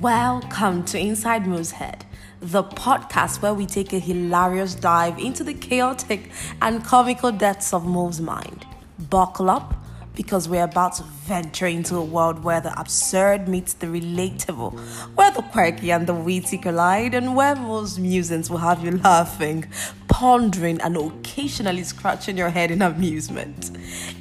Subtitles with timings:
[0.00, 2.06] Welcome to Inside Mo's head,
[2.40, 6.30] the podcast where we take a hilarious dive into the chaotic
[6.62, 8.64] and comical depths of Mo's mind.
[9.10, 9.74] Buckle up
[10.20, 14.78] because we're about to venture into a world where the absurd meets the relatable,
[15.16, 19.64] where the quirky and the witty collide, and where Mo's musings will have you laughing,
[20.08, 23.70] pondering, and occasionally scratching your head in amusement.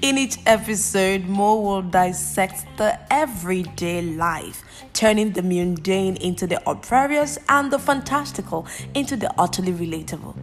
[0.01, 7.37] In each episode, Mo will dissect the everyday life, turning the mundane into the uproarious
[7.49, 10.33] and the fantastical into the utterly relatable.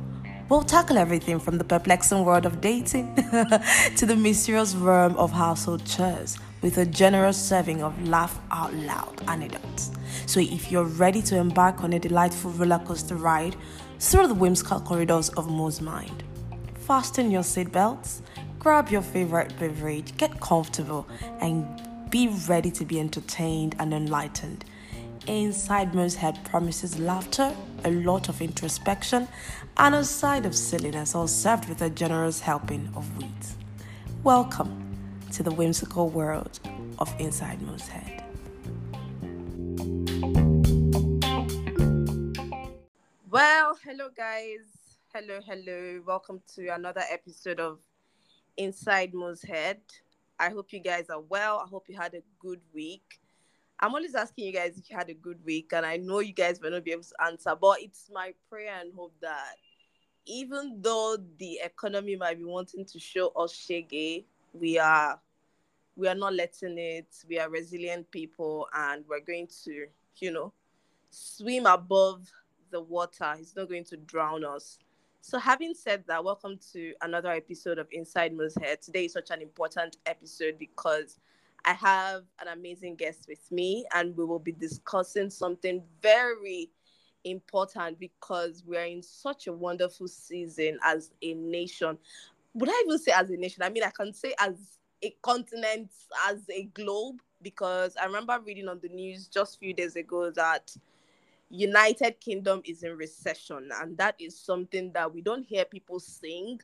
[0.49, 3.17] We'll tackle everything from the perplexing world of dating
[3.97, 9.25] to the mysterious realm of household chores with a generous serving of laugh out loud
[9.27, 9.91] anecdotes.
[10.27, 13.57] So, if you're ready to embark on a delightful roller coaster ride
[13.99, 16.23] through the whimsical corridors of Mo's mind,
[16.77, 18.21] fasten your seatbelts,
[18.61, 21.09] grab your favorite beverage, get comfortable,
[21.41, 21.67] and
[22.09, 24.65] be ready to be entertained and enlightened
[25.27, 27.53] Inside Mo's head promises laughter,
[27.87, 29.29] a lot of introspection,
[29.77, 33.55] and a side of silliness, all served with a generous helping of wheat.
[34.25, 34.99] Welcome
[35.31, 36.59] to the whimsical world
[36.99, 38.25] of Inside Mo's head.
[43.31, 44.67] Well, hello guys.
[45.15, 46.03] Hello, hello.
[46.05, 47.79] Welcome to another episode of
[48.57, 49.79] Inside Mo's head.
[50.41, 51.63] I hope you guys are well.
[51.65, 53.21] I hope you had a good week.
[53.79, 56.33] I'm always asking you guys if you had a good week, and I know you
[56.33, 59.57] guys may not be able to answer, but it's my prayer and hope that
[60.25, 64.25] even though the economy might be wanting to show us shege,
[64.55, 65.21] we are
[65.95, 67.07] we are not letting it.
[67.29, 69.87] We are resilient people, and we're going to,
[70.19, 70.53] you know,
[71.11, 72.31] swim above
[72.71, 73.35] the water.
[73.39, 74.79] It's not going to drown us.
[75.21, 78.81] So, having said that, welcome to another episode of Inside Mo's Head.
[78.81, 81.19] Today is such an important episode because
[81.65, 86.71] I have an amazing guest with me, and we will be discussing something very
[87.25, 91.99] important because we're in such a wonderful season as a nation.
[92.55, 93.63] Would I even say as a nation?
[93.63, 95.91] I mean, I can say as a continent,
[96.29, 100.31] as a globe, because I remember reading on the news just a few days ago
[100.31, 100.75] that
[101.51, 106.61] United Kingdom is in recession, and that is something that we don't hear people sing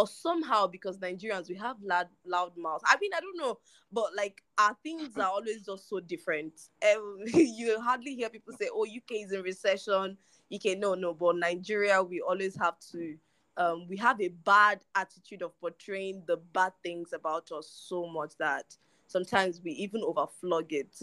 [0.00, 2.82] but somehow because Nigerians we have loud loud mouths.
[2.86, 3.58] I mean, I don't know,
[3.92, 6.54] but like our things are always just so different.
[6.90, 10.16] Um, you hardly hear people say, "Oh, UK is in recession."
[10.52, 13.14] UK, no, no, but Nigeria, we always have to.
[13.58, 18.32] Um, we have a bad attitude of portraying the bad things about us so much
[18.38, 18.74] that
[19.06, 20.96] sometimes we even overflog it.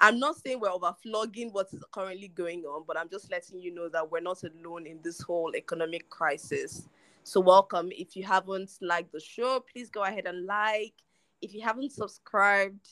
[0.00, 3.72] I'm not saying we're overflogging what is currently going on, but I'm just letting you
[3.72, 6.88] know that we're not alone in this whole economic crisis.
[7.24, 7.90] So, welcome.
[7.92, 10.94] If you haven't liked the show, please go ahead and like.
[11.40, 12.88] If you haven't subscribed,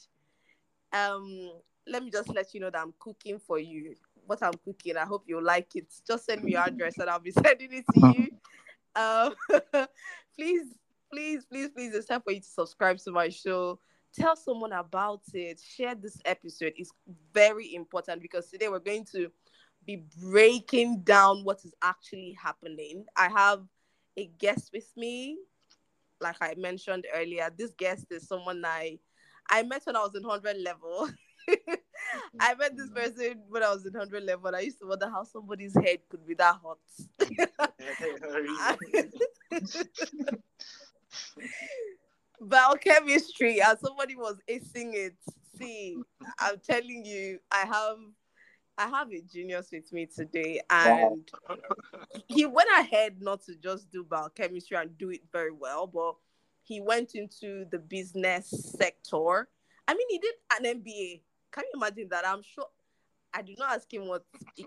[0.92, 1.50] um,
[1.86, 3.96] let me just let you know that I'm cooking for you.
[4.26, 5.86] What I'm cooking, I hope you like it.
[6.06, 8.28] Just send me your address and I'll be sending it to you.
[8.96, 9.34] Um,
[10.36, 10.66] please,
[11.12, 13.78] please, please, please, it's time for you to subscribe to my show.
[14.12, 15.60] Tell someone about it.
[15.60, 16.72] Share this episode.
[16.76, 16.90] It's
[17.32, 19.30] very important because today we're going to
[19.86, 23.04] be breaking down what is actually happening.
[23.16, 23.62] I have
[24.16, 25.38] a guest with me.
[26.20, 28.98] Like I mentioned earlier, this guest is someone I
[29.50, 31.08] I met when I was in 100 level.
[32.40, 32.94] I met this mm.
[32.94, 34.48] person when I was in 100 level.
[34.48, 36.78] And I used to wonder how somebody's head could be that hot.
[42.40, 45.14] Biochemistry, and somebody was acing it.
[45.58, 45.98] See,
[46.38, 47.98] I'm telling you, I have
[48.80, 51.30] I have a genius with me today, and
[52.28, 56.14] he went ahead not to just do biochemistry and do it very well, but
[56.62, 58.48] he went into the business
[58.78, 59.48] sector.
[59.86, 61.20] I mean, he did an MBA.
[61.52, 62.26] Can you imagine that?
[62.26, 62.68] I'm sure.
[63.34, 64.24] I did not ask him what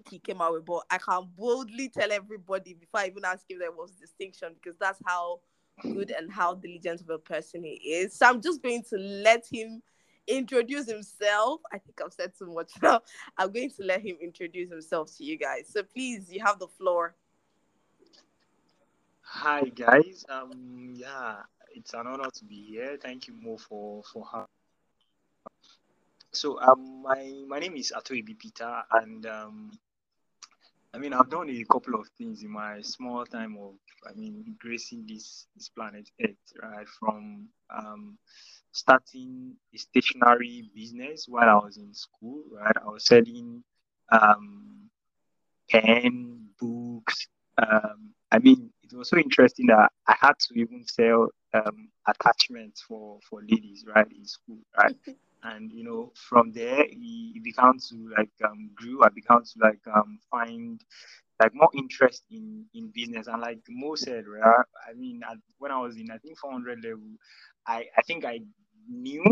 [0.09, 3.59] he came out with, but I can boldly tell everybody before I even ask him
[3.59, 5.39] there was distinction because that's how
[5.81, 8.15] good and how diligent of a person he is.
[8.15, 9.81] So I'm just going to let him
[10.27, 11.61] introduce himself.
[11.71, 13.01] I think I've said too much now.
[13.37, 15.67] I'm going to let him introduce himself to you guys.
[15.69, 17.15] So please, you have the floor.
[19.21, 20.25] Hi guys.
[20.29, 21.37] Um yeah,
[21.73, 22.97] it's an honor to be here.
[23.01, 24.47] Thank you Mo for for having
[26.31, 29.71] so um my my name is Atoyebi Peter and um
[30.93, 33.73] I mean I've done a couple of things in my small time of
[34.07, 36.87] I mean gracing this this planet Earth, right?
[36.99, 38.17] From um
[38.73, 42.75] starting a stationery business while I was in school, right?
[42.75, 43.63] I was selling
[44.11, 44.89] um,
[45.69, 47.27] pen, books.
[47.57, 52.81] Um, I mean, it was so interesting that I had to even sell um, attachments
[52.81, 54.95] for for ladies, right, in school, right.
[55.43, 59.03] and you know, from there, he, began to like um, grew.
[59.03, 60.81] I began to like um, find
[61.39, 63.27] like more interest in in business.
[63.27, 65.21] And like Mo said, right, I mean,
[65.59, 67.01] when I was in I think 400 level,
[67.67, 68.39] I I think I
[68.89, 69.23] knew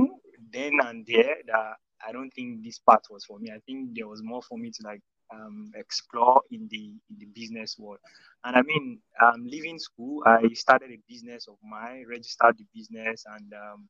[0.52, 1.76] then and there that
[2.08, 3.52] I don't think this part was for me.
[3.52, 5.02] I think there was more for me to like
[5.34, 8.00] um, explore in the in the business world.
[8.44, 13.24] And I mean, um, leaving school, I started a business of mine, registered the business,
[13.28, 13.90] and um,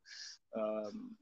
[0.58, 1.16] um,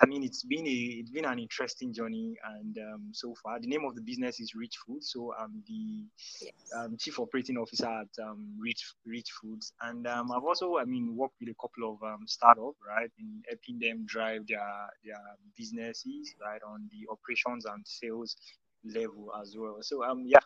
[0.00, 3.68] I mean, it's been a it's been an interesting journey, and um, so far, the
[3.68, 5.04] name of the business is Rich Food.
[5.04, 6.04] So I'm the
[6.40, 6.52] yes.
[6.76, 11.14] um, chief operating officer at um, Rich Rich Foods, and um, I've also, I mean,
[11.14, 15.22] worked with a couple of um, startups, right, in helping them drive their their
[15.56, 18.36] businesses, right, on the operations and sales
[18.84, 19.78] level as well.
[19.80, 20.40] So um, yeah,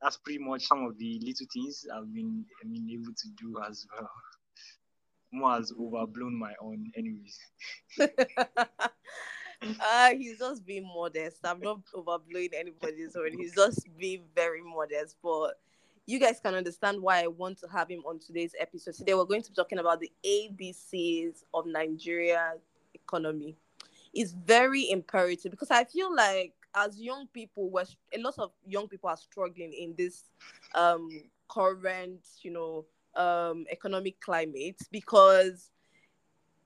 [0.00, 3.86] that's pretty much some of the little things I've been I able to do as
[3.92, 4.10] well.
[5.32, 7.38] Mo has overblown my own, anyways.
[9.80, 11.38] uh, he's just being modest.
[11.44, 13.38] I'm not overblowing anybody's own.
[13.38, 15.18] He's just being very modest.
[15.22, 15.60] But
[16.06, 18.94] you guys can understand why I want to have him on today's episode.
[18.94, 22.54] Today we're going to be talking about the ABCs of Nigeria
[22.94, 23.56] economy.
[24.12, 27.84] It's very imperative because I feel like as young people, we're,
[28.14, 30.24] a lot of young people are struggling in this
[30.74, 31.08] um,
[31.48, 32.84] current, you know,
[33.16, 35.70] um, economic climate because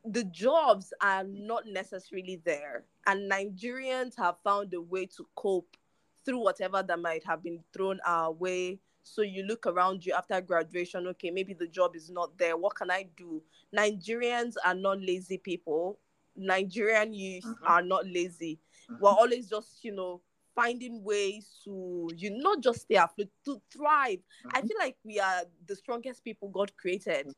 [0.04, 5.76] the jobs are not necessarily there, and Nigerians have found a way to cope
[6.24, 8.78] through whatever that might have been thrown our way.
[9.02, 12.56] So you look around you after graduation, okay, maybe the job is not there.
[12.56, 13.42] What can I do?
[13.76, 15.98] Nigerians are not lazy people.
[16.36, 17.74] Nigerian youth uh-huh.
[17.74, 18.58] are not lazy.
[19.00, 20.20] We're always just, you know,
[20.54, 24.50] finding ways to you not just stay afloat to thrive mm-hmm.
[24.56, 27.32] i feel like we are the strongest people god created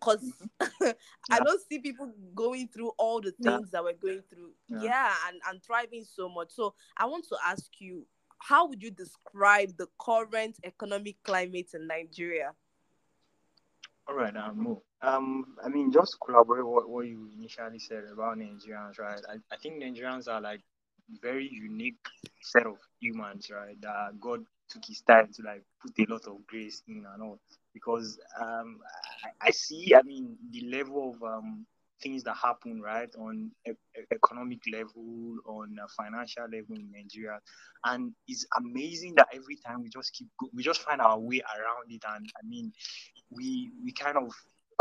[0.00, 0.64] because mm-hmm.
[0.64, 0.90] mm-hmm.
[1.30, 3.72] i don't see people going through all the things yeah.
[3.72, 4.82] that we're going through yeah.
[4.82, 8.06] yeah, and, and thriving so much so i want to ask you
[8.38, 12.52] how would you describe the current economic climate in nigeria
[14.08, 18.98] all right um, um i mean just collaborate what, what you initially said about nigerians
[18.98, 20.60] right I, I think nigerians are like
[21.22, 21.96] very unique
[22.42, 23.80] set of humans, right?
[23.82, 24.40] That God
[24.70, 27.40] took his time to like put a lot of grace in and all.
[27.74, 28.78] Because um,
[29.24, 31.66] I, I see, I mean, the level of um,
[32.02, 33.72] things that happen, right, on e-
[34.12, 37.40] economic level, on financial level in Nigeria,
[37.84, 41.42] and it's amazing that every time we just keep, go- we just find our way
[41.56, 42.72] around it, and I mean,
[43.30, 44.32] we we kind of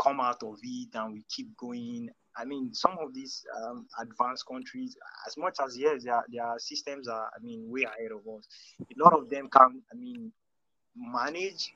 [0.01, 4.45] come out of it and we keep going I mean, some of these um, advanced
[4.47, 4.97] countries,
[5.27, 8.47] as much as yes, their their systems are, I mean, way ahead of us.
[8.81, 10.31] A lot of them can, I mean,
[10.95, 11.71] manage,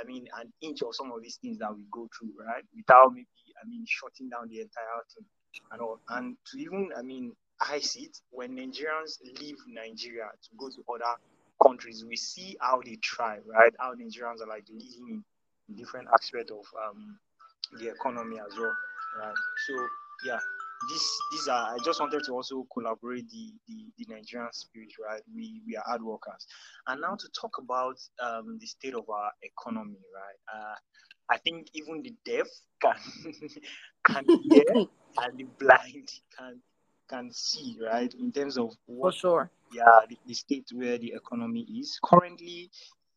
[0.00, 2.64] I mean, an inch of some of these things that we go through, right?
[2.76, 3.26] Without maybe,
[3.62, 5.24] I mean, shutting down the entire thing
[5.72, 6.00] and all.
[6.08, 10.82] And to even, I mean, I see it when Nigerians leave Nigeria to go to
[10.94, 11.16] other
[11.62, 13.72] countries, we see how they try, right?
[13.78, 15.22] How Nigerians are like leading
[15.68, 17.18] in different aspects of um,
[17.78, 18.72] the economy as well,
[19.20, 19.34] right?
[19.66, 19.74] So
[20.24, 20.38] yeah,
[20.90, 25.22] this these are I just wanted to also collaborate the, the the Nigerian spirit, right?
[25.34, 26.46] We we are hard workers.
[26.86, 30.58] And now to talk about um, the state of our economy, right?
[30.58, 30.74] Uh,
[31.30, 32.48] I think even the deaf
[32.80, 32.94] can
[34.04, 34.64] can hear
[35.18, 36.60] and the blind can
[37.08, 38.12] can see, right?
[38.14, 39.50] In terms of what, For sure.
[39.72, 42.70] Yeah, the, the state where the economy is currently.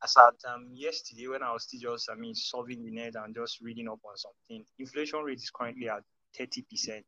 [0.04, 3.34] As at um, yesterday, when I was still just, I mean, solving the net and
[3.34, 6.04] just reading up on something, inflation rate is currently at
[6.40, 7.04] 30%.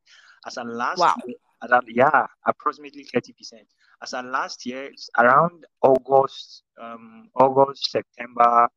[0.46, 1.16] As a last wow.
[1.26, 3.34] year, as a, yeah, approximately 30%.
[4.02, 8.68] As a last year, around August, um, August, September,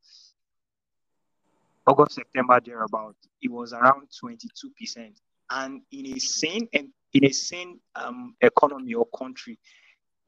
[1.87, 5.13] August, September, thereabout, it was around 22%.
[5.51, 9.59] And in a sane in a sane um, economy or country,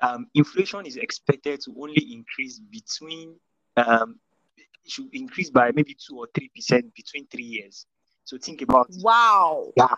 [0.01, 3.37] um, inflation is expected to only increase between
[3.77, 4.19] um,
[4.87, 7.87] should increase by maybe two or three percent between three years.
[8.25, 9.95] So think about wow, yeah,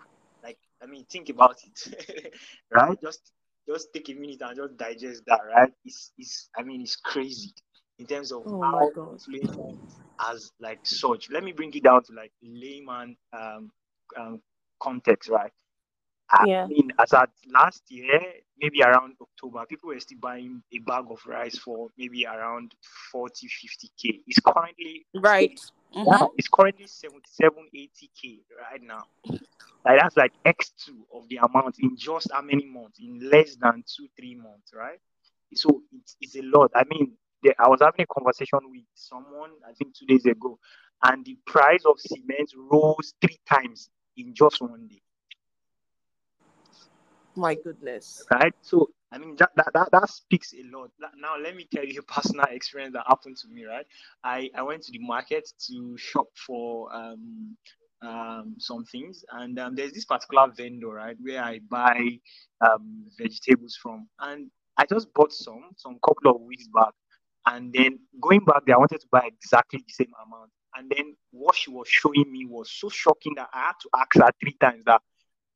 [0.84, 2.34] I mean, think about it,
[2.70, 3.00] right?
[3.00, 3.32] Just
[3.66, 5.72] just take a minute and just digest that, right?
[5.84, 7.54] It's it's I mean it's crazy
[7.98, 9.78] in terms of oh how inflation
[10.20, 11.30] as like such.
[11.30, 13.70] Let me bring it down to like layman um,
[14.18, 14.42] um
[14.82, 15.52] context, right?
[16.30, 16.66] I yeah.
[16.66, 18.20] mean, as at last year,
[18.58, 22.74] maybe around October, people were still buying a bag of rice for maybe around
[23.12, 24.20] 40, 50k.
[24.26, 25.60] It's currently right.
[25.94, 26.24] Mm-hmm.
[26.36, 29.04] It's currently 77, 80k right now.
[29.84, 32.98] Like that's like X2 of the amount in just how many months?
[33.00, 34.98] In less than two, three months, right?
[35.54, 36.72] So it's, it's a lot.
[36.74, 37.12] I mean,
[37.42, 40.58] the, I was having a conversation with someone, I think two days ago,
[41.04, 45.02] and the price of cement rose three times in just one day.
[47.36, 48.24] My goodness.
[48.32, 48.54] Right?
[48.62, 50.90] So, I mean, that, that, that, that speaks a lot.
[51.16, 53.86] Now, let me tell you a personal experience that happened to me, right?
[54.22, 57.56] I, I went to the market to shop for um,
[58.02, 62.18] um, some things, and um, there's this particular vendor, right, where I buy
[62.60, 64.08] um, vegetables from.
[64.20, 66.92] And I just bought some, some couple of weeks back.
[67.46, 70.50] And then going back there, I wanted to buy exactly the same amount.
[70.76, 74.14] And then what she was showing me was so shocking that I had to ask
[74.14, 75.02] her three times that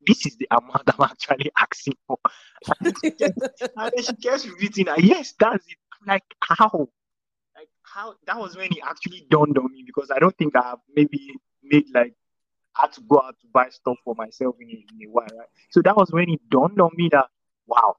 [0.06, 2.18] this is the amount I'm actually asking for.
[2.80, 2.94] and
[3.74, 5.76] then she kept repeating, yes, that's it.
[6.06, 6.88] Like, how?
[7.56, 10.62] Like how that was when it actually dawned on me because I don't think I
[10.62, 11.28] have maybe
[11.62, 12.14] made like
[12.74, 15.48] had to go out to buy stuff for myself in a, in a while, right?
[15.70, 17.26] So that was when it dawned on me that
[17.66, 17.96] wow,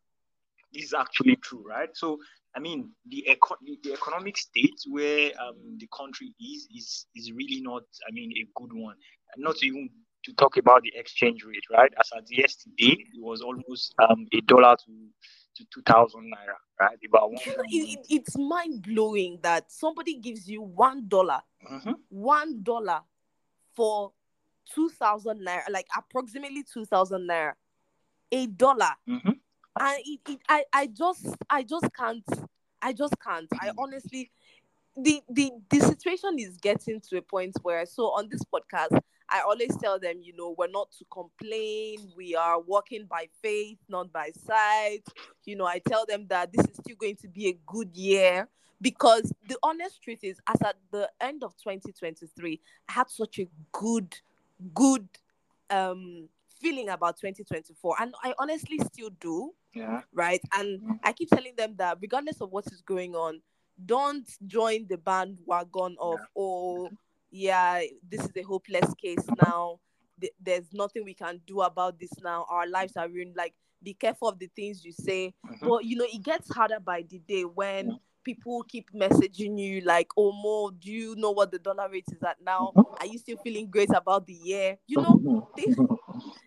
[0.73, 1.89] this is actually true, right?
[1.93, 2.19] So
[2.55, 7.61] I mean, the, eco- the economic state where um, the country is is is really
[7.61, 8.95] not, I mean, a good one.
[9.37, 9.89] Not even
[10.25, 11.91] to talk about the exchange rate, right?
[11.99, 14.91] As at yesterday, it was almost um, a dollar to
[15.55, 16.97] to two thousand naira, right?
[17.07, 17.41] About one.
[17.69, 21.95] It, it's mind blowing that somebody gives you one dollar, Mhm.
[22.09, 23.01] one dollar
[23.75, 24.13] for
[24.73, 27.53] two thousand naira, like approximately two thousand naira,
[28.31, 29.39] a dollar, Mhm.
[29.79, 32.23] and it, it, I, I just, I just can't,
[32.81, 33.47] I just can't.
[33.61, 34.31] I honestly,
[34.95, 38.99] the, the, the situation is getting to a point where, so on this podcast,
[39.31, 42.11] I always tell them, you know, we're not to complain.
[42.15, 45.03] We are walking by faith, not by sight.
[45.45, 48.47] You know, I tell them that this is still going to be a good year
[48.81, 53.47] because the honest truth is, as at the end of 2023, I had such a
[53.71, 54.15] good,
[54.73, 55.07] good
[55.69, 56.27] um
[56.61, 60.01] feeling about 2024, and I honestly still do Yeah.
[60.13, 60.41] right?
[60.53, 60.99] And Mhm.
[61.03, 63.41] I keep telling them that regardless of what is going on,
[63.85, 66.25] don't join the bandwagon of Yeah.
[66.35, 66.91] oh
[67.31, 69.79] yeah, this is a hopeless case now.
[70.19, 72.45] Th- There's nothing we can do about this now.
[72.49, 73.35] Our lives are ruined.
[73.35, 75.33] Like, be careful of the things you say.
[75.45, 75.67] Mhm.
[75.67, 77.95] But you know, it gets harder by the day when Yeah.
[78.23, 82.21] people keep messaging you like, "Oh, Mo, do you know what the dollar rate is
[82.23, 82.73] at now?
[82.75, 82.85] Mhm.
[82.99, 85.55] Are you still feeling great about the year?" You know, Mhm.
[85.55, 85.75] things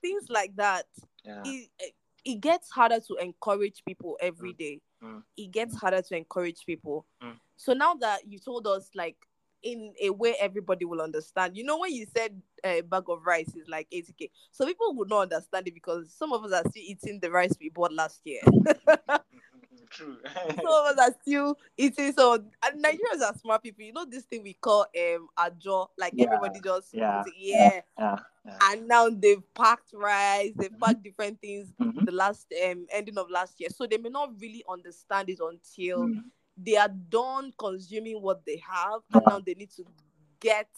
[0.00, 0.86] things like that
[1.24, 1.42] yeah.
[1.44, 4.56] it, it- it gets harder to encourage people every Mm.
[4.58, 4.80] day.
[5.02, 5.24] Mm.
[5.36, 7.04] It gets harder to encourage people.
[7.20, 7.36] Mm.
[7.56, 9.16] So now that you told us, like,
[9.62, 13.54] in a way everybody will understand, you know, when you said a bag of rice
[13.54, 16.82] is like 80k, so people would not understand it because some of us are still
[16.84, 18.40] eating the rice we bought last year.
[19.90, 20.18] True.
[20.34, 22.12] some of us are still eating.
[22.12, 23.84] So and Nigerians are smart people.
[23.84, 27.80] You know this thing we call um ajo, like Yeah, everybody just yeah, yeah.
[27.98, 28.16] yeah.
[28.44, 28.58] Yeah.
[28.72, 30.80] And now they've packed rice, they've Mhm.
[30.80, 32.04] packed different things Mhm.
[32.04, 33.70] the last um ending of last year.
[33.70, 36.24] So they may not really understand it until Mm.
[36.64, 39.84] They are done consuming what they have and now they need to
[40.40, 40.68] get,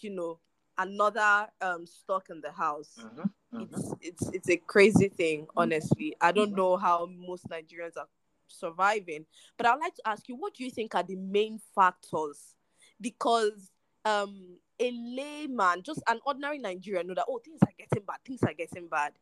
[0.00, 0.38] you know,
[0.78, 2.96] another um stock in the house.
[2.98, 3.30] Mhm.
[3.52, 3.62] Mhm.
[3.72, 6.14] It's it's it's a crazy thing, honestly.
[6.20, 6.56] I don't Mhm.
[6.56, 8.08] know how most Nigerians are
[8.48, 9.26] surviving.
[9.56, 12.54] But I'd like to ask you, what do you think are the main factors?
[13.00, 13.70] Because
[14.04, 18.42] um a layman, just an ordinary Nigerian, know that oh things are getting bad, things
[18.42, 19.12] are getting bad.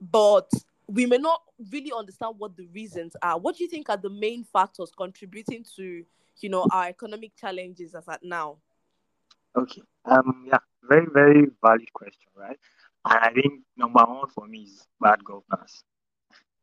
[0.00, 0.50] But
[0.88, 3.38] we may not really understand what the reasons are.
[3.38, 6.04] What do you think are the main factors contributing to,
[6.40, 8.58] you know, our economic challenges as at now?
[9.56, 9.82] Okay.
[10.04, 10.46] Um.
[10.46, 10.58] Yeah.
[10.88, 12.56] Very, very valid question, right?
[13.04, 15.82] And I think number one for me is bad governance.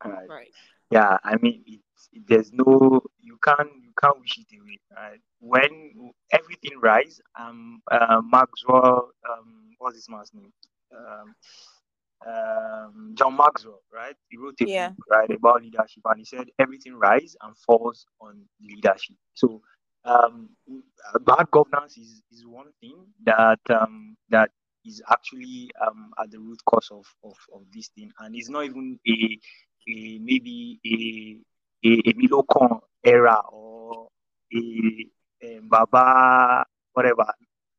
[0.02, 0.28] Right.
[0.28, 0.50] Right.
[0.90, 1.18] Yeah.
[1.22, 5.20] I mean, it's there's no you can't you can't wish it away, right?
[5.40, 10.52] When everything rise, um, uh, Maxwell, um, what's his man's name?
[10.96, 11.34] Um,
[12.26, 14.16] um, John Maxwell, right?
[14.28, 14.88] He wrote a Yeah.
[14.88, 19.16] book, right, about leadership, and he said everything rises and falls on leadership.
[19.34, 19.62] So,
[20.04, 20.50] um,
[21.24, 24.50] bad governance is, is one thing that um, that
[24.84, 28.64] is actually um, at the root cause of, of, of this thing, and it's not
[28.64, 29.38] even a,
[29.88, 34.08] a maybe a a, a Milocon era or
[34.54, 35.06] a,
[35.42, 37.26] a Baba whatever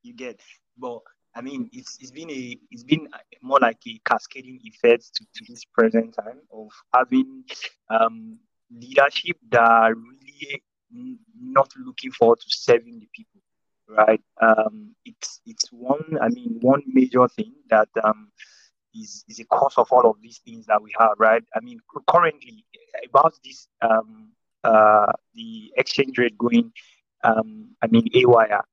[0.03, 0.39] you get,
[0.77, 0.99] but
[1.35, 3.09] I mean, it's it's been a it's been
[3.41, 7.43] more like a cascading effect to, to this present time of having
[7.89, 8.39] um,
[8.71, 10.63] leadership that are really
[11.37, 13.41] not looking forward to serving the people,
[13.89, 14.21] right?
[14.41, 18.31] Um, it's it's one I mean one major thing that um,
[18.93, 21.43] is is a cause of all of these things that we have, right?
[21.53, 22.63] I mean, currently
[23.09, 24.31] about this um,
[24.63, 26.71] uh, the exchange rate going,
[27.25, 28.63] um, I mean, AYR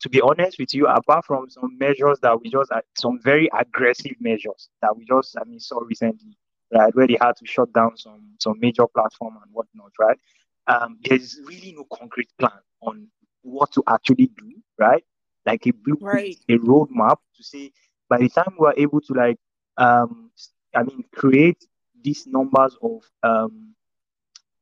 [0.00, 3.48] to be honest with you, apart from some measures that we just, uh, some very
[3.58, 6.36] aggressive measures that we just, I mean, saw recently,
[6.72, 10.18] right, where they had to shut down some some major platform and whatnot, right?
[10.66, 13.08] Um, there's really no concrete plan on
[13.42, 15.04] what to actually do, right?
[15.46, 16.46] like a blueprint, Right.
[16.48, 17.72] a roadmap to say
[18.08, 19.38] by the time we are able to like
[19.78, 20.30] um
[20.74, 21.64] I mean create
[22.02, 23.74] these numbers of um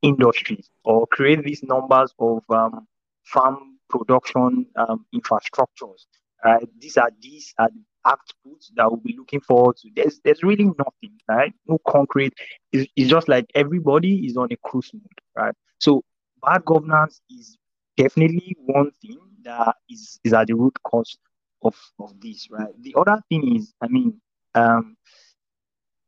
[0.03, 2.87] industries or create these numbers of um,
[3.25, 6.07] farm production um, infrastructures.
[6.45, 6.69] Right?
[6.79, 9.91] These are these are the outputs that we'll be looking forward to.
[9.95, 11.53] There's there's really nothing, right?
[11.67, 12.35] No concrete.
[12.73, 15.03] It's, it's just like everybody is on a cruise mode,
[15.35, 15.55] right?
[15.79, 16.03] So
[16.43, 17.57] bad governance is
[17.97, 21.17] definitely one thing that is is at the root cause
[21.63, 22.73] of of this, right?
[22.81, 24.21] The other thing is, I mean,
[24.55, 24.97] um,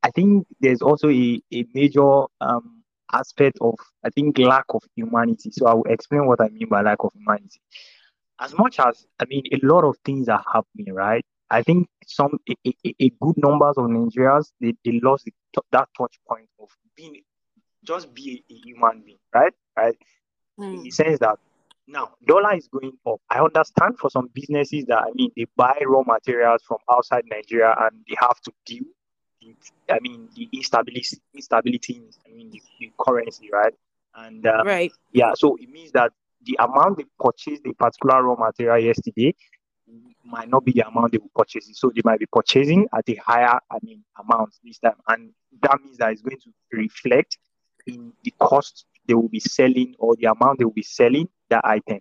[0.03, 2.78] I think there's also a, a major um,
[3.13, 3.75] aspect of
[4.05, 5.51] I think lack of humanity.
[5.53, 7.61] So I will explain what I mean by lack of humanity.
[8.41, 11.25] As much as I mean a lot of things are happening, right?
[11.51, 15.33] I think some a, a, a good numbers of Nigerians they, they lost the,
[15.73, 17.23] that touch point of being
[17.85, 19.53] just be a, human being, right?
[19.77, 19.97] Right?
[20.73, 20.93] In the Mm.
[20.93, 21.39] sense that
[21.87, 23.21] now dollar is going up.
[23.31, 27.75] I understand for some businesses that I mean they buy raw materials from outside Nigeria
[27.79, 28.85] and they have to deal
[29.91, 33.75] I mean the instability instability in I mean the, the currency, right?
[34.15, 34.93] And um, Right.
[35.13, 36.13] yeah, so it means that
[36.45, 39.35] the amount they purchased the particular raw material yesterday
[40.25, 41.69] might not be the amount they will purchase.
[41.73, 44.97] So they might be purchasing at a higher, I mean, amount this time.
[45.09, 47.39] And that means that it's going to reflect
[47.87, 51.65] in the cost they will be selling or the amount they will be selling that
[51.65, 52.01] item.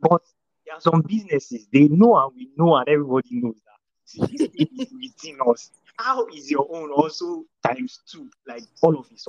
[0.00, 0.22] But
[0.66, 4.68] there are some businesses, they know and we know and everybody knows that this thing
[4.78, 5.70] is within us.
[6.02, 8.28] How is your own also times two?
[8.46, 9.24] Like all of this.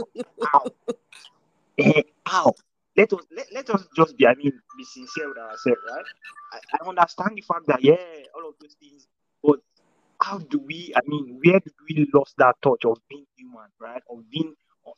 [0.51, 0.63] How?
[1.77, 2.53] Eh, how?
[2.98, 6.06] Let us let, let us just be, I mean, be sincere with ourselves, right?
[6.53, 7.96] I, I understand the fact that yeah,
[8.36, 9.08] all of those things,
[9.44, 9.60] but
[10.22, 14.01] how do we, I mean, where do we lost that touch of being human, right?
[14.10, 14.53] Of being,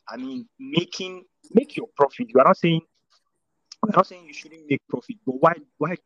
[0.08, 2.28] I mean, making make your profit.
[2.28, 2.80] You are not saying
[3.82, 5.96] we're not saying you shouldn't make profit, but why why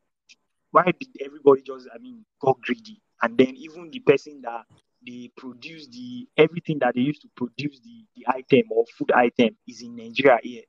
[0.73, 3.00] why did everybody just I mean go greedy?
[3.23, 4.65] And then even the person that
[5.07, 9.57] they produce the everything that they used to produce the, the item or food item
[9.66, 10.62] is in Nigeria here.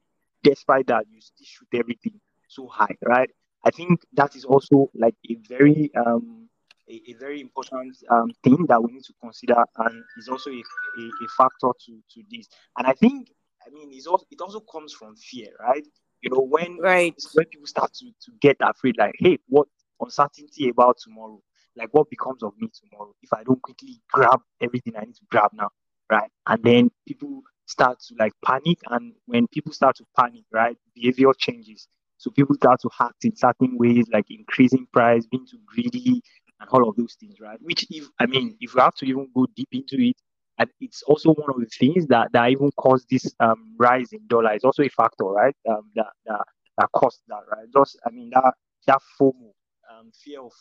[0.44, 3.30] Despite that, you still shoot everything so high, right?
[3.64, 6.50] I think that is also like a very um
[6.90, 10.54] a, a very important um thing that we need to consider and is also a,
[10.54, 12.48] a, a factor to, to this.
[12.78, 13.32] And I think
[13.66, 15.86] I mean it's also it also comes from fear, right?
[16.22, 17.16] You know, when Right.
[17.34, 19.68] when people start to, to get afraid, like, hey, what
[20.00, 21.42] uncertainty about tomorrow?
[21.76, 25.26] Like, what becomes of me tomorrow if I don't quickly grab everything I need to
[25.30, 25.70] grab now,
[26.12, 26.30] right?
[26.48, 31.32] And then people start to like panic, and when people start to panic, right, behavior
[31.38, 31.88] changes.
[32.18, 36.22] So people start to act in certain ways, like increasing price, being too greedy,
[36.60, 37.58] and all of those things, right?
[37.62, 40.16] Which, if I mean, if we have to even go deep into it,
[40.60, 44.20] and it's also one of the things that that even caused this um rise in
[44.28, 44.52] dollar.
[44.54, 45.56] It's also a factor, right?
[45.70, 46.42] Um, that that
[46.78, 47.68] that caused that, right?
[47.76, 48.54] Just I mean that
[48.88, 49.52] that FOMO,
[49.92, 50.52] um, fear of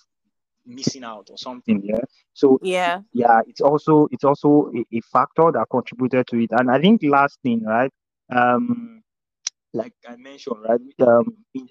[0.74, 2.00] missing out or something, yeah.
[2.32, 3.02] So Yeah.
[3.12, 6.50] yeah, it's also it's also a, a factor that contributed to it.
[6.52, 7.92] And I think last thing, right?
[8.34, 9.02] Um,
[9.72, 10.80] like I mentioned, right?
[11.08, 11.68] Um, in,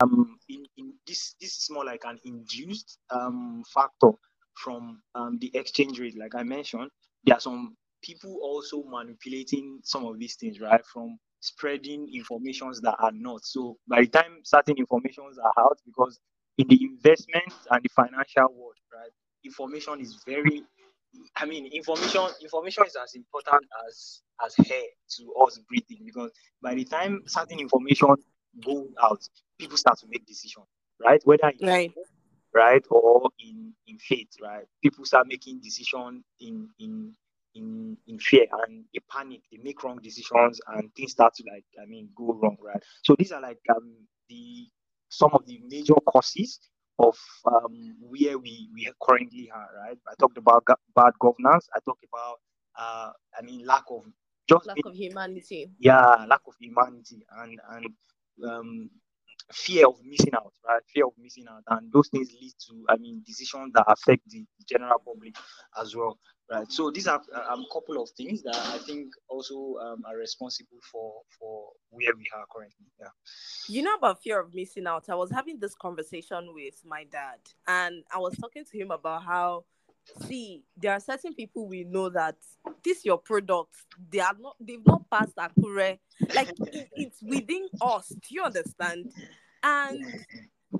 [0.00, 4.10] um, in, in this this is more like an induced um factor
[4.54, 6.16] from um the exchange rate.
[6.18, 6.90] Like I mentioned,
[7.24, 10.84] there are some people also manipulating some of these things, right?
[10.84, 13.44] From spreading informations that are not.
[13.44, 16.18] So by the time certain informations are out, because
[16.58, 19.12] in the investment and the financial world, right,
[19.44, 20.64] information is very
[21.36, 24.82] I mean, information information is as important as as hair
[25.18, 28.14] to us breathing because by the time certain information
[28.64, 29.20] goes out,
[29.58, 30.66] people start to make decisions,
[31.04, 31.20] right?
[31.24, 31.92] Whether in Right.
[32.54, 34.64] right or in in faith, right?
[34.82, 37.14] People start making decisions in in
[37.54, 41.64] in in fear and they panic, they make wrong decisions and things start to like
[41.82, 42.82] I mean go wrong, right?
[43.04, 43.94] So these are like um
[44.28, 44.68] the
[45.16, 46.60] some of the major causes
[46.98, 49.98] of um, where we, we currently are, right?
[50.08, 51.68] I talked about bad governance.
[51.74, 52.36] I talked about,
[52.78, 54.04] uh, I mean, lack of
[54.48, 55.70] just Lack of humanity.
[55.78, 57.86] yeah, lack of humanity and and
[58.48, 58.90] um,
[59.52, 60.82] fear of missing out, right?
[60.94, 64.44] Fear of missing out, and those things lead to, I mean, decisions that affect the
[64.68, 65.36] general public
[65.80, 66.18] as well,
[66.50, 66.70] right?
[66.70, 70.78] So these are a um, couple of things that I think also um, are responsible
[70.90, 72.86] for for where we are currently.
[73.00, 73.08] Yeah.
[73.68, 75.08] You know about fear of missing out.
[75.08, 79.24] I was having this conversation with my dad, and I was talking to him about
[79.24, 79.64] how,
[80.26, 82.36] see, there are certain people we know that
[82.84, 83.74] this your product,
[84.10, 85.98] they are not, they've not passed Akure.
[86.34, 88.08] Like it, it's within us.
[88.08, 89.10] Do you understand?
[89.62, 90.04] And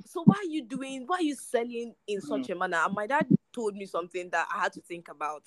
[0.04, 1.04] so why are you doing?
[1.06, 2.78] Why are you selling in such a manner?
[2.84, 3.26] And my dad
[3.56, 5.46] told me something that I had to think about.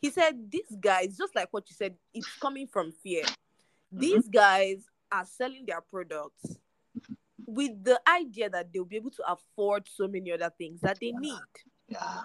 [0.00, 3.24] He said, "These guys, just like what you said, it's coming from fear.
[3.24, 4.00] Mm-hmm.
[4.00, 6.56] These guys are selling their products
[7.46, 11.12] with the idea that they'll be able to afford so many other things that they
[11.12, 11.38] need.
[11.88, 12.22] Yeah.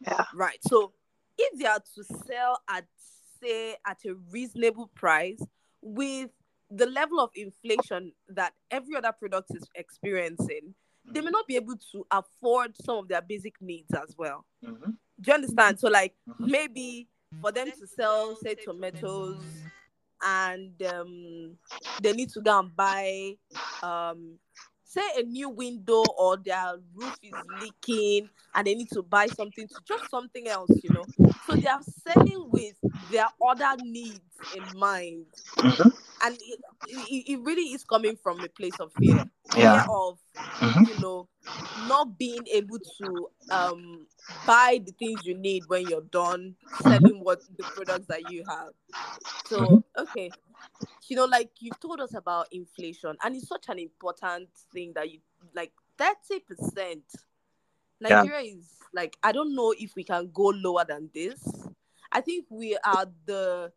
[0.00, 0.24] Yeah.
[0.34, 0.58] Right.
[0.62, 0.92] So
[1.36, 2.84] if they are to sell at
[3.42, 5.40] say at a reasonable price
[5.82, 6.30] with
[6.70, 10.74] the level of inflation that every other product is experiencing,
[11.12, 14.44] they may not be able to afford some of their basic needs as well.
[14.64, 14.90] Mm-hmm.
[15.20, 15.80] Do you understand?
[15.80, 16.48] So, like, Mhm.
[16.50, 17.08] maybe
[17.40, 19.42] for them to sell, say, tomatoes,
[20.22, 21.56] and um,
[22.00, 23.36] they need to go and buy,
[23.82, 24.38] um,
[24.88, 29.68] say, a new window, or their roof is leaking, and they need to buy something
[29.68, 31.10] to just something else, you know.
[31.40, 35.26] So they are selling with their other needs in mind,
[35.62, 35.92] Mhm.
[36.22, 39.66] and it, it, it really is coming from a place of fear, Yeah.
[39.66, 40.18] fear of
[40.60, 40.84] Mhm.
[40.84, 41.28] you know
[41.74, 44.06] not being able to um
[44.44, 48.72] buy the things you need when you're done selling what the products that you have
[49.42, 49.82] so Mhm.
[49.98, 50.34] okay
[51.10, 55.10] you know like you've told us about inflation and it's such an important thing that
[55.10, 55.18] you
[55.54, 57.02] like 30 percent
[58.06, 58.24] Yeah.
[58.24, 61.68] nigeria is like i don't know if we can go lower than this
[62.12, 63.72] i think we are the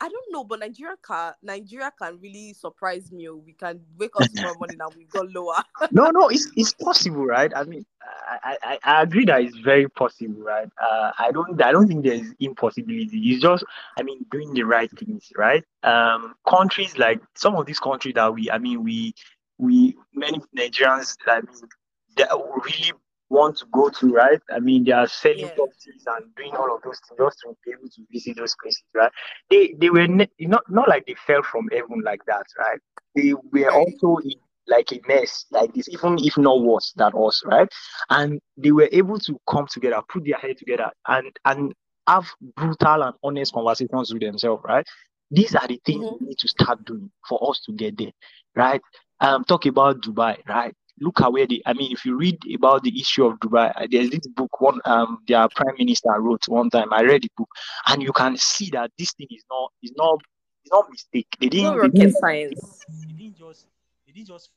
[0.00, 3.28] I don't know, but Nigeria can Nigeria can really surprise me.
[3.30, 5.62] We can wake up tomorrow morning and we go lower.
[5.90, 7.50] no, no, it's it's possible, right?
[7.56, 7.84] I mean,
[8.26, 10.68] I, I, I agree that it's very possible, right?
[10.80, 13.18] Uh, I don't I don't think there's impossibility.
[13.30, 13.64] It's just,
[13.98, 15.64] I mean, doing the right things, right?
[15.82, 19.14] Um, countries like some of these countries that we, I mean, we
[19.58, 21.68] we many Nigerians, I mean,
[22.16, 22.92] they really
[23.28, 24.40] want to go to, right?
[24.52, 25.54] I mean, they are selling Yeah.
[25.54, 28.84] properties and doing all of those things just to be able to visit those places,
[28.94, 29.12] right?
[29.50, 32.80] They they were ne- not not like they fell from heaven like that, right?
[33.14, 37.42] They were also in like a mess like this, even if not worse than us,
[37.46, 37.68] right?
[38.10, 41.72] And they were able to come together, put their head together, and and
[42.06, 42.26] have
[42.56, 44.86] brutal and honest conversations with themselves, right?
[45.30, 46.20] These are the things Mhm.
[46.20, 48.12] we need to start doing for us to get there,
[48.54, 48.80] right?
[49.20, 50.74] Um, talk about Dubai, right?
[51.00, 51.60] Look at where they.
[51.66, 54.80] I mean, if you read about the issue of Dubai, uh, there's this book one
[54.84, 56.92] um their prime minister wrote one time.
[56.92, 57.48] I read the book,
[57.88, 60.18] and you can see that this thing is not is not
[60.64, 61.28] it's not mistake.
[61.40, 62.84] They It's not didn't, they rocket didn't science.
[63.06, 63.75] they didn't just they
[64.16, 64.50] didn't just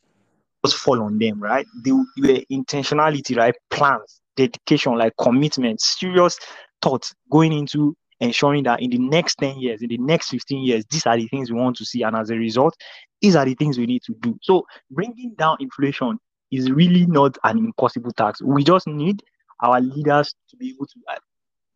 [0.66, 1.66] just fall on them, right?
[1.84, 3.56] They were intentionality, right?
[3.70, 6.38] Plans, dedication, like commitment, serious
[6.82, 10.84] thoughts going into ensuring that in the next 10 years, in the next 15 years,
[10.92, 12.02] these are the things we want to see.
[12.02, 12.76] And as a result,
[13.22, 14.38] these are the things we need to do.
[14.42, 16.20] So bringing down inflation
[16.52, 18.42] is really not an impossible task.
[18.44, 19.24] We just need
[19.62, 21.16] our leaders to be able to uh,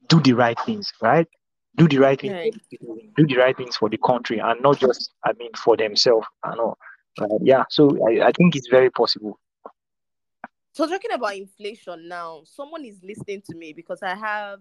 [0.10, 1.28] do the right things, right?
[1.78, 2.54] Do the right things, Right.
[3.16, 6.60] do the right things for the country and not just, I mean, for themselves and
[6.60, 6.78] all.
[7.20, 7.30] Right?
[7.42, 9.40] Yeah, so I, I think it's very possible.
[10.74, 14.60] So talking about inflation now, someone is listening to me because I have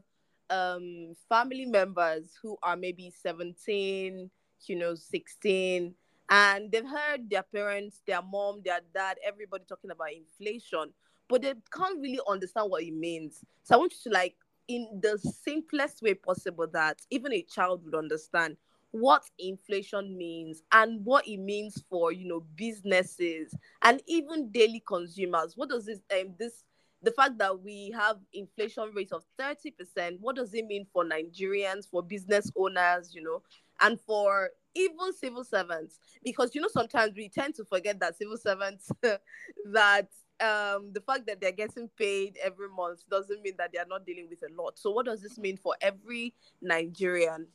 [0.50, 4.30] um family members who are maybe 17,
[4.66, 5.94] you know, 16,
[6.28, 10.92] and they've heard their parents, their mom, their dad, everybody talking about inflation,
[11.28, 13.40] but they can't really understand what it means.
[13.62, 14.36] So I want you to like
[14.68, 18.56] in the simplest way possible that even a child would understand
[18.92, 25.54] what inflation means and what it means for you know businesses and even daily consumers.
[25.56, 26.64] What does this um this
[27.02, 31.90] the fact that we have inflation rate of 30% what does it mean for nigerians
[31.90, 33.42] for business owners you know
[33.80, 35.98] and for even civil servants?
[36.22, 38.90] Because you know sometimes we tend to forget that civil servants
[39.72, 40.08] that
[40.40, 44.28] um the fact that they're getting paid every month doesn't mean that they're not dealing
[44.28, 44.78] with a lot.
[44.78, 47.46] So what does this mean for every nigerian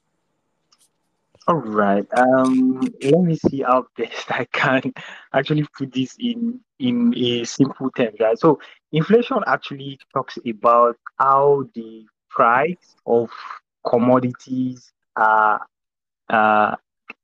[1.48, 2.06] All right.
[2.18, 4.94] Um, let me see how best I can
[5.34, 8.40] actually put this in in a simple terms, right?
[8.40, 8.60] So
[8.92, 13.30] inflation actually talks about how the price of
[13.88, 15.66] commodities are
[16.30, 16.76] uh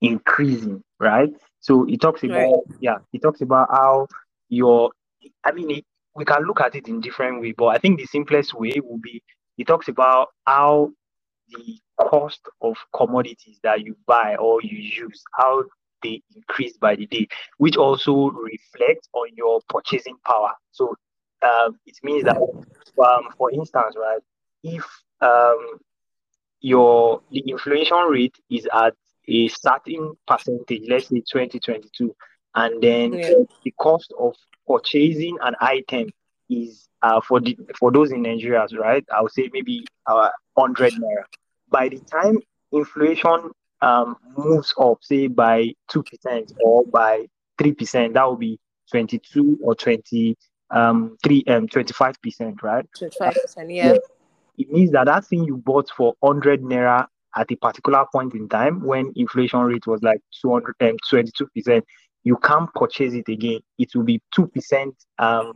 [0.02, 1.30] increasing, right?
[1.62, 2.64] So it talks about Right.
[2.80, 4.08] yeah, it talks about how
[4.50, 4.92] your
[5.46, 8.06] I mean it, we can look at it in different way, but I think the
[8.08, 9.22] simplest way would be
[9.58, 10.92] it talks about how
[11.56, 15.64] the cost of commodities that you buy or you use, how
[16.04, 20.52] they increase by the day, which also reflects on your purchasing power.
[20.72, 20.96] So
[21.44, 24.22] um, it means that, um, for instance, right,
[24.64, 24.86] if
[25.22, 25.80] um,
[26.62, 28.94] your the inflation rate is at
[29.28, 32.14] a certain percentage, let's say 2022,
[32.56, 33.44] and then Yeah.
[33.64, 34.36] the cost of
[34.68, 36.10] purchasing an item
[36.50, 39.04] is uh, for the for those in Nigeria, right?
[39.14, 41.24] I would say maybe uh, 100 naira.
[41.74, 42.38] By the time
[42.72, 47.26] inflation um, moves up, say by two percent or by
[47.58, 48.60] three percent, that will be
[48.92, 50.38] 22 or 20
[50.72, 52.86] um um 25 percent, right?
[52.98, 53.98] 25% yeah
[54.58, 58.48] it means that that thing you bought for 100 naira at a particular point in
[58.48, 61.86] time when inflation rate was like 200 and 22 percent
[62.24, 63.60] you can't purchase it again.
[63.78, 65.54] It will be two percent um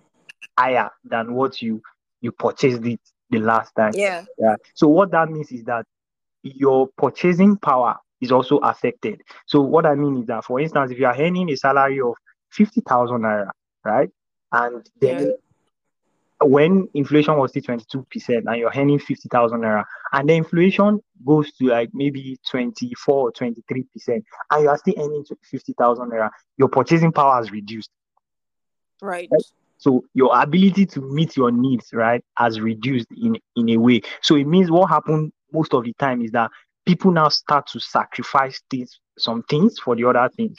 [0.58, 1.82] higher than what you
[2.22, 3.00] you purchased it
[3.30, 3.94] the last time.
[3.96, 4.26] Yeah.
[4.38, 4.56] Yeah.
[4.74, 5.86] So what that means is that
[6.44, 9.22] your purchasing power is also affected.
[9.46, 12.16] So what I mean is that, for instance, if you are earning a salary of
[12.52, 13.50] fifty thousand naira,
[13.86, 14.10] right,
[14.52, 15.20] and then
[16.42, 16.48] Yeah.
[16.48, 20.34] when inflation was still twenty two percent, and you're earning fifty thousand naira, and the
[20.34, 24.96] inflation goes to like maybe twenty four or twenty three percent, and you are still
[24.98, 27.90] earning fifty thousand naira, your purchasing power has reduced.
[29.02, 29.30] Right.
[29.78, 34.02] So your ability to meet your needs, right, has reduced in in a way.
[34.22, 36.52] So it means what happened most of the time is that
[36.86, 40.58] people now start to sacrifice things, some things for the other things.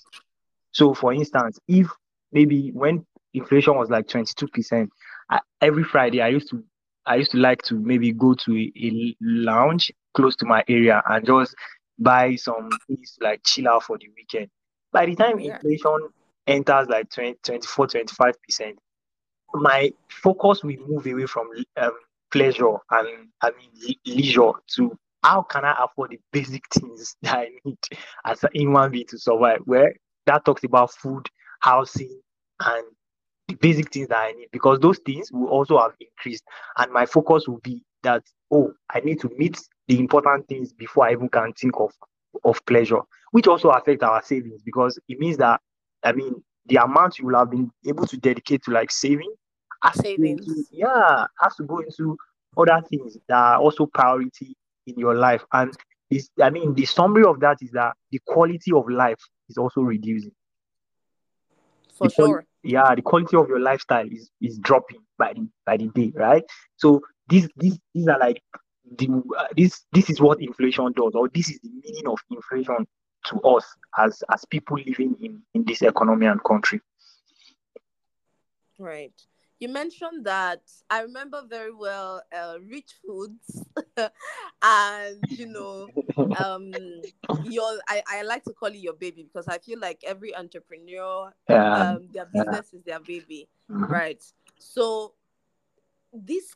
[0.73, 1.89] So for instance, if
[2.33, 4.89] maybe when inflation was like 22%,
[5.31, 6.63] I, every Friday I used to
[7.07, 11.03] I used to like to maybe go to a, a lounge close to my area
[11.09, 11.55] and just
[11.99, 14.51] buy some things to, like chill out for the weekend.
[14.93, 15.55] By the time Yeah.
[15.55, 16.11] inflation
[16.47, 18.75] enters like 20, 24, 25%,
[19.55, 21.49] my focus will move away from
[21.79, 21.93] um,
[22.31, 27.49] pleasure and I mean leisure to how can I afford the basic things that I
[27.65, 27.79] need
[28.25, 29.61] as a human being to survive?
[29.65, 29.95] Where
[30.27, 31.27] that talks about food,
[31.61, 32.21] housing,
[32.61, 32.85] and
[33.49, 36.45] the basic things that I need because those things will also have increased,
[36.77, 41.07] and my focus will be that oh, I need to meet the important things before
[41.07, 41.93] I even can think of
[42.45, 43.01] of pleasure,
[43.33, 45.61] which also affect our savings because it means that
[46.05, 49.33] I mean the amount you will have been able to dedicate to like saving
[49.83, 50.49] has to go Savings.
[50.49, 52.17] into, yeah, has to go into
[52.57, 55.45] other things that are also priority in your life.
[55.53, 55.77] And
[56.11, 59.83] is I mean the summary of that is that the quality of life is also
[59.83, 60.33] reducing.
[61.93, 62.45] For The sure.
[62.63, 66.45] yeah, the quality of your lifestyle is is dropping by the by the day, right?
[66.77, 68.43] So these these these are like
[68.97, 72.87] the uh, this this is what inflation does, or this is the meaning of inflation
[73.27, 73.65] to us
[73.99, 76.81] as as people living in in this economy and country.
[78.79, 79.13] Right.
[79.61, 83.65] You mentioned that I remember very well uh, rich foods
[84.63, 85.89] and you know
[86.39, 87.03] um
[87.43, 91.33] your I, I like to call it your baby because I feel like every entrepreneur
[91.49, 91.97] Yeah.
[91.97, 92.45] um their yeah.
[92.45, 93.49] business is their baby.
[93.71, 93.89] Mhm.
[93.89, 94.23] Right.
[94.59, 95.15] So
[96.13, 96.55] this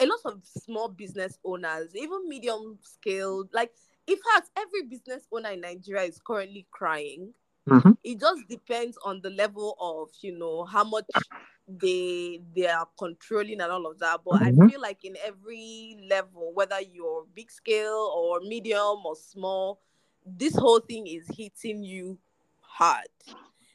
[0.00, 3.72] a lot of small business owners, even medium scale, like
[4.06, 7.32] in fact every business owner in Nigeria is currently crying
[7.66, 7.96] Mhm.
[8.02, 11.30] it just depends on the level of you know how much
[11.66, 14.68] they they are controlling and all of that but i Mhm.
[14.68, 19.80] feel like in every level whether you're big scale or medium or small
[20.26, 22.18] this whole thing is hitting you
[22.60, 23.06] hard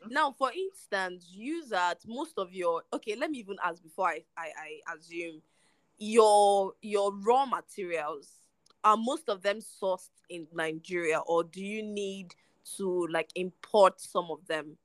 [0.10, 4.23] now for instance use that most of your okay let me even ask before i
[4.38, 4.52] i,
[4.88, 5.41] I assume
[5.97, 8.41] your your raw materials
[8.84, 12.34] are most of them sourced in nigeria or do you need
[12.77, 14.77] to like import some of them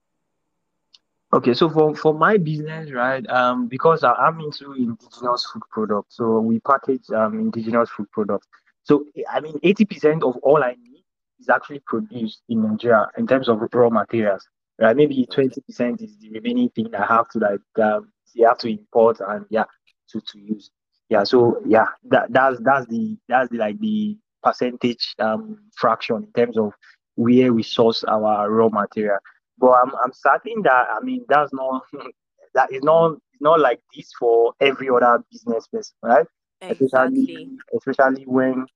[1.35, 6.15] Okay, so for for my business, right, um, because I, I'm into indigenous food products,
[6.17, 8.47] so we package um indigenous food products.
[8.85, 11.03] So I mean, 80% of all I need
[11.41, 14.47] is actually produced in Nigeria in terms of raw materials,
[14.79, 14.95] right?
[14.95, 19.19] Maybe 20% is the remaining thing I have to like um, you have to import
[19.27, 19.65] and yeah,
[20.11, 20.71] to to use.
[21.09, 26.33] Yeah, so yeah, that that's that's the that's the like the percentage um fraction in
[26.33, 26.75] terms of
[27.17, 29.19] where we source our raw material.
[29.59, 31.83] But I'm I'm certain that I mean that's not
[32.55, 36.27] that is not it's not like this for every other business person, right?
[36.63, 38.67] exactly Especially especially when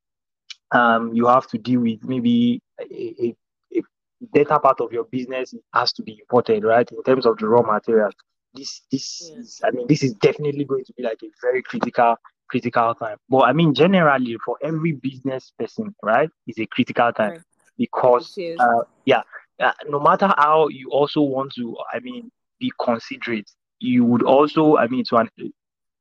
[0.74, 2.84] um you have to deal with maybe a,
[3.24, 3.36] a,
[3.76, 3.82] a
[4.34, 6.90] data part of your business has to be imported, right?
[6.90, 8.10] In terms of the raw material.
[8.54, 9.36] This this Yeah.
[9.36, 12.16] is I mean this is definitely going to be like a very critical
[12.50, 13.16] critical time.
[13.28, 17.47] But I mean generally for every business person, right, is a critical time Right.
[17.78, 19.22] Because uh, yeah,
[19.60, 24.76] uh, no matter how you also want to, I mean, be considerate, you would also,
[24.76, 25.30] I mean, to an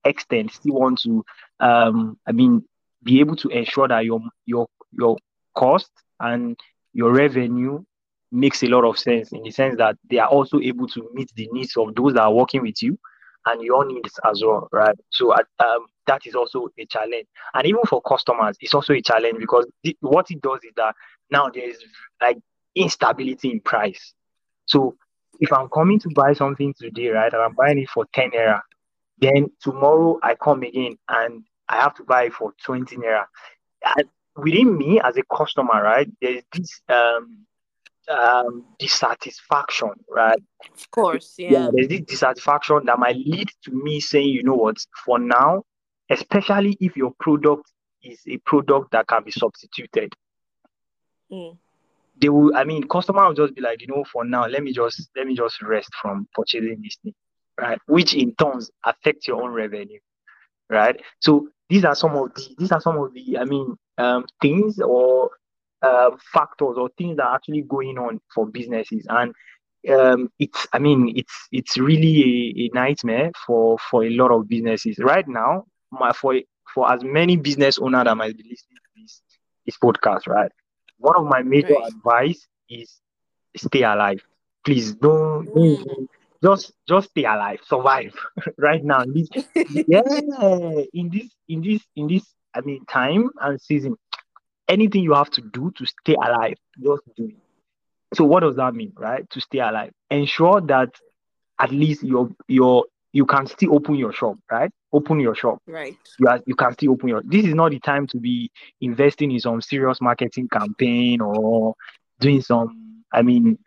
[0.03, 1.23] extent, still want to,
[1.59, 2.63] um, I mean,
[3.03, 5.17] be able to ensure that your your your
[5.55, 6.59] cost and
[6.93, 7.83] your revenue
[8.31, 11.31] makes a lot of sense in the sense that they are also able to meet
[11.35, 12.97] the needs of those that are working with you
[13.45, 14.95] and your needs as well, right?
[15.09, 19.01] So uh, um, that is also a challenge, and even for customers, it's also a
[19.01, 20.95] challenge because the, what it does is that
[21.31, 21.77] now there is
[22.21, 22.37] like
[22.75, 24.13] instability in price.
[24.65, 24.95] So
[25.39, 28.61] if I'm coming to buy something today, right, and I'm buying it for 10 naira,
[29.19, 33.25] then tomorrow I come again and I have to buy it for 20 naira.
[33.97, 37.45] And within me as a customer, right, there's this um
[38.09, 40.41] um dissatisfaction, right?
[40.73, 41.69] Of course, Yeah, yeah.
[41.73, 45.63] there's this dissatisfaction that might lead to me saying, you know what, for now,
[46.09, 47.71] especially if your product
[48.03, 50.13] is a product that can be substituted,
[51.31, 51.57] Mm.
[52.21, 54.71] they will i mean customer will just be like you know for now let me
[54.71, 57.13] just let me just rest from purchasing this thing
[57.59, 57.79] right?
[57.87, 59.99] Which in turns affect your own revenue
[60.69, 60.99] right?
[61.19, 64.79] So these are some of the these are some of the i mean um, things
[64.79, 65.31] or
[65.81, 69.05] uh, factors or things that are actually going on for businesses.
[69.09, 69.33] And
[69.89, 74.47] um, it's i mean it's it's really a, a, nightmare for for a lot of
[74.47, 74.97] businesses.
[74.99, 76.35] Right now my for
[76.73, 79.21] for as many business owners that might be listening to this
[79.65, 80.51] this podcast right
[80.97, 81.87] one of my major right.
[81.93, 82.99] advice is
[83.55, 84.21] stay alive.
[84.65, 86.09] Please don't, don't
[86.43, 88.13] just just stay alive survive
[88.57, 89.01] right now.
[89.01, 89.29] In this
[89.87, 90.01] yeah
[90.93, 93.95] in this in this in this i mean time and season
[94.67, 97.35] anything you have to do to stay alive just do it.
[98.13, 99.29] So what does that mean, right?
[99.31, 100.89] To stay alive, ensure that
[101.59, 102.85] at least your your
[103.17, 104.71] you can still open your shop, right?
[104.93, 105.57] Open your shop.
[105.65, 105.97] Right.
[106.19, 107.23] You are, you can still open your.
[107.25, 111.73] This is not the time to be investing in some serious marketing campaign or
[112.19, 113.03] doing some.
[113.11, 113.57] I mean,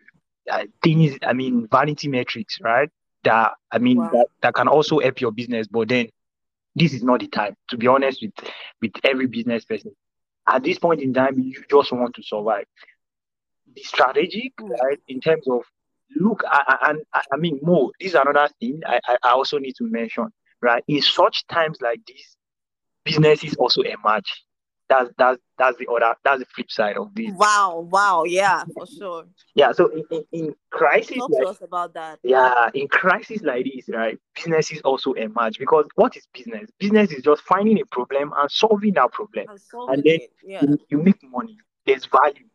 [0.49, 1.17] uh, things.
[1.21, 2.89] I mean, vanity metrics, right?
[3.25, 4.09] That I mean wow.
[4.13, 6.07] that, that can also help your business, but then
[6.73, 7.57] this is not the time.
[7.71, 8.31] To be honest with
[8.81, 9.91] with every business person,
[10.47, 12.67] at this point in time, you just want to survive
[13.75, 14.69] The strategic, mm.
[14.81, 14.99] right?
[15.09, 15.63] In terms of
[16.15, 16.43] look,
[16.83, 17.91] and I, mean, more.
[17.99, 20.27] This is another thing I, I also need to mention,
[20.61, 20.83] right?
[20.87, 22.35] In such times like this,
[23.03, 24.43] businesses also emerge.
[24.89, 27.31] That's that's that's the other that's the flip side of this.
[27.33, 29.25] Wow, wow, yeah, for sure.
[29.55, 32.19] Yeah, so in, in, in crisis, talk like, to us about that.
[32.23, 34.19] Yeah, in crisis like this, right?
[34.35, 36.69] Businesses also emerge because what is business?
[36.77, 40.61] Business is just finding a problem and solving that problem, and, and then yeah.
[40.61, 41.57] you, you make money.
[41.85, 42.47] There's value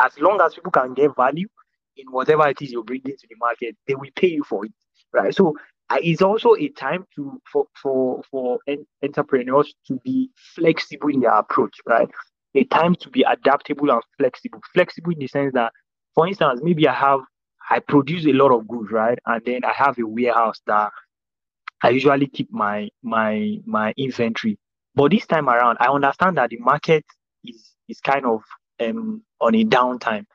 [0.00, 1.48] as long as people can get value
[1.96, 4.72] in whatever it is you're bringing to the market, they will pay you for it,
[5.12, 5.34] right?
[5.34, 5.54] So
[5.90, 11.20] uh, it's also a time to for for for en- entrepreneurs to be flexible in
[11.20, 12.08] their approach, right?
[12.54, 14.60] A time to be adaptable and flexible.
[14.74, 15.72] Flexible in the sense that,
[16.14, 17.20] for instance, maybe I have
[17.70, 19.18] I produce a lot of goods, right?
[19.26, 20.90] And then I have a warehouse that
[21.82, 24.58] I usually keep my my my inventory.
[24.94, 27.04] But this time around, I understand that the market
[27.44, 28.42] is is kind of
[28.80, 30.26] um, on a downtime,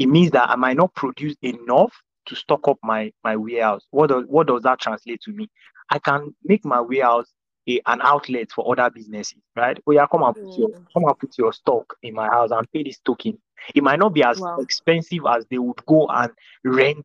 [0.00, 1.92] it means that I might not produce enough
[2.26, 3.86] to stock up my my warehouse.
[3.90, 5.48] What does what does that translate to me?
[5.90, 7.26] I can make my warehouse
[7.68, 9.78] a, an outlet for other businesses, right?
[9.84, 10.58] Where you come and put mm.
[10.58, 13.38] your come and put your stock in my house and pay this token.
[13.74, 14.58] It might not be as wow.
[14.58, 16.32] expensive as they would go and
[16.64, 17.04] rent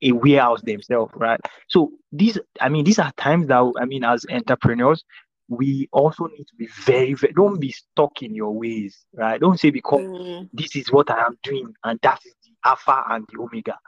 [0.00, 1.38] a warehouse themselves, right?
[1.68, 5.04] So these, I mean, these are times that I mean, as entrepreneurs,
[5.56, 9.40] we also need to be very, very don't be stuck in your ways, right?
[9.40, 10.48] Don't say because mm.
[10.52, 13.78] this is what I am doing and that is the alpha and the omega.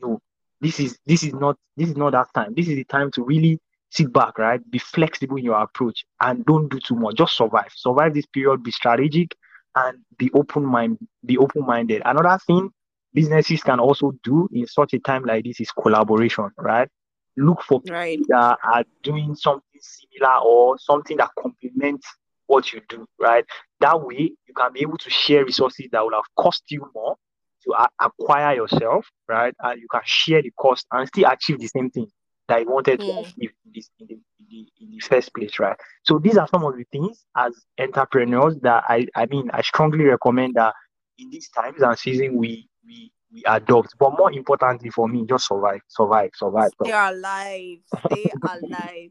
[0.00, 0.20] No,
[0.60, 2.54] this is this is not this is not that time.
[2.54, 4.60] This is the time to really sit back, right?
[4.70, 7.16] Be flexible in your approach and don't do too much.
[7.16, 7.72] Just survive.
[7.74, 9.36] Survive this period, be strategic
[9.74, 12.02] and be open mind, be open-minded.
[12.04, 12.70] Another thing
[13.12, 16.88] businesses can also do in such a time like this is collaboration, right?
[17.36, 18.18] Look for right.
[18.18, 22.06] people that are doing something similar or something that complements
[22.46, 23.44] what you do, right?
[23.80, 27.16] That way, you can be able to share resources that will have cost you more
[27.64, 29.54] to a- acquire yourself, right?
[29.60, 32.08] And you can share the cost and still achieve the same thing
[32.48, 33.06] that you wanted mm.
[33.06, 35.76] to achieve in, this, in, the, in, the, in the first place, right?
[36.02, 40.04] So these are some of the things as entrepreneurs that I, I mean, I strongly
[40.04, 40.74] recommend that
[41.18, 43.96] in these times and season we we we adopt.
[43.98, 46.70] But more importantly for me, just survive, survive, survive.
[46.82, 47.78] They are alive.
[48.10, 49.10] They are alive.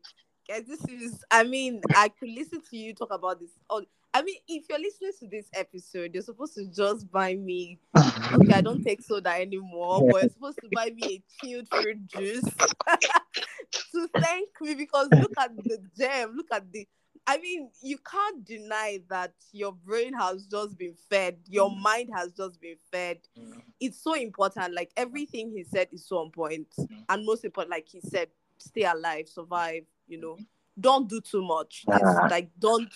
[0.67, 3.51] This is I mean, I could listen to you talk about this.
[3.69, 3.83] Oh,
[4.13, 7.79] I mean, if you're listening to this episode, you're supposed to just buy me.
[7.95, 12.07] Okay, I don't take soda anymore, but you're supposed to buy me a chilled fruit
[12.07, 12.43] juice
[13.91, 16.88] to thank me because look at the gem, look at the
[17.27, 22.31] I mean, you can't deny that your brain has just been fed, your mind has
[22.31, 23.19] just been fed.
[23.79, 24.73] It's so important.
[24.73, 26.31] Like everything he said is so.
[26.35, 26.65] Mm.
[27.07, 30.38] And most important, like he said, stay alive, survive, you know.
[30.80, 31.86] Don't do too much.
[32.30, 32.89] like don't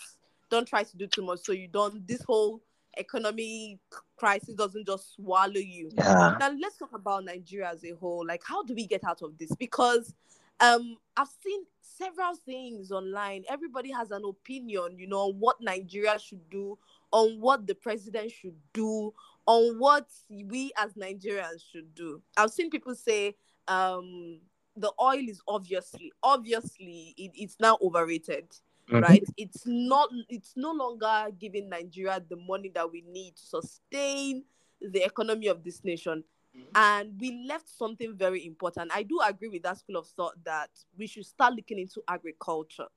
[0.49, 2.61] don't try to do too much so you don't this whole
[2.95, 3.79] economy
[4.17, 5.89] crisis doesn't just swallow you.
[5.93, 6.35] Yeah.
[6.39, 8.25] Now let's talk about Nigeria as a whole.
[8.25, 9.53] Like how do we get out of this?
[9.55, 10.13] Because
[10.59, 13.43] um I've seen several things online.
[13.49, 16.77] Everybody has an opinion, you know, on what Nigeria should do,
[17.11, 19.13] on what the president should do,
[19.45, 22.21] on what we as Nigerians should do.
[22.37, 23.35] I've seen people say
[23.67, 24.39] um,
[24.75, 28.49] the oil is obviously, obviously, it, it's now overrated.
[28.89, 28.99] Mm-hmm.
[28.99, 30.09] Right, it's not.
[30.27, 34.43] It's no longer giving Nigeria the money that we need to sustain
[34.81, 36.23] the economy of this nation.
[36.55, 36.67] Mm-hmm.
[36.75, 38.91] And we left something very important.
[38.93, 42.87] I do agree with that school of thought that we should start looking into agriculture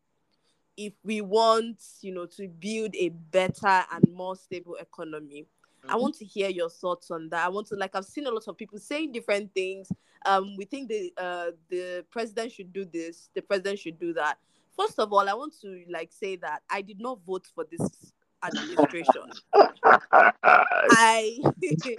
[0.76, 5.46] if we want, you know, to build a better and more stable economy.
[5.88, 7.44] I want to hear your thoughts on that.
[7.44, 9.90] I want to like I've seen a lot of people saying different things.
[10.24, 14.38] Um, we think the uh the president should do this, the president should do that.
[14.76, 18.12] First of all, I want to like say that I did not vote for this
[18.44, 19.22] administration.
[19.54, 21.38] I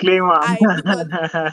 [0.04, 0.58] I,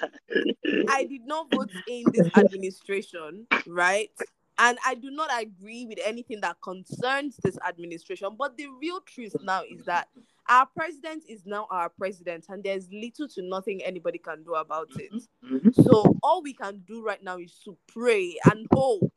[0.89, 4.11] I did not vote in this administration, right?
[4.59, 8.37] And I do not agree with anything that concerns this administration.
[8.39, 10.09] But the real truth now is that
[10.49, 14.91] our president is now our president, and there's little to nothing anybody can do about
[14.97, 15.13] it.
[15.45, 15.83] Mm-hmm.
[15.83, 19.13] So all we can do right now is to pray and hope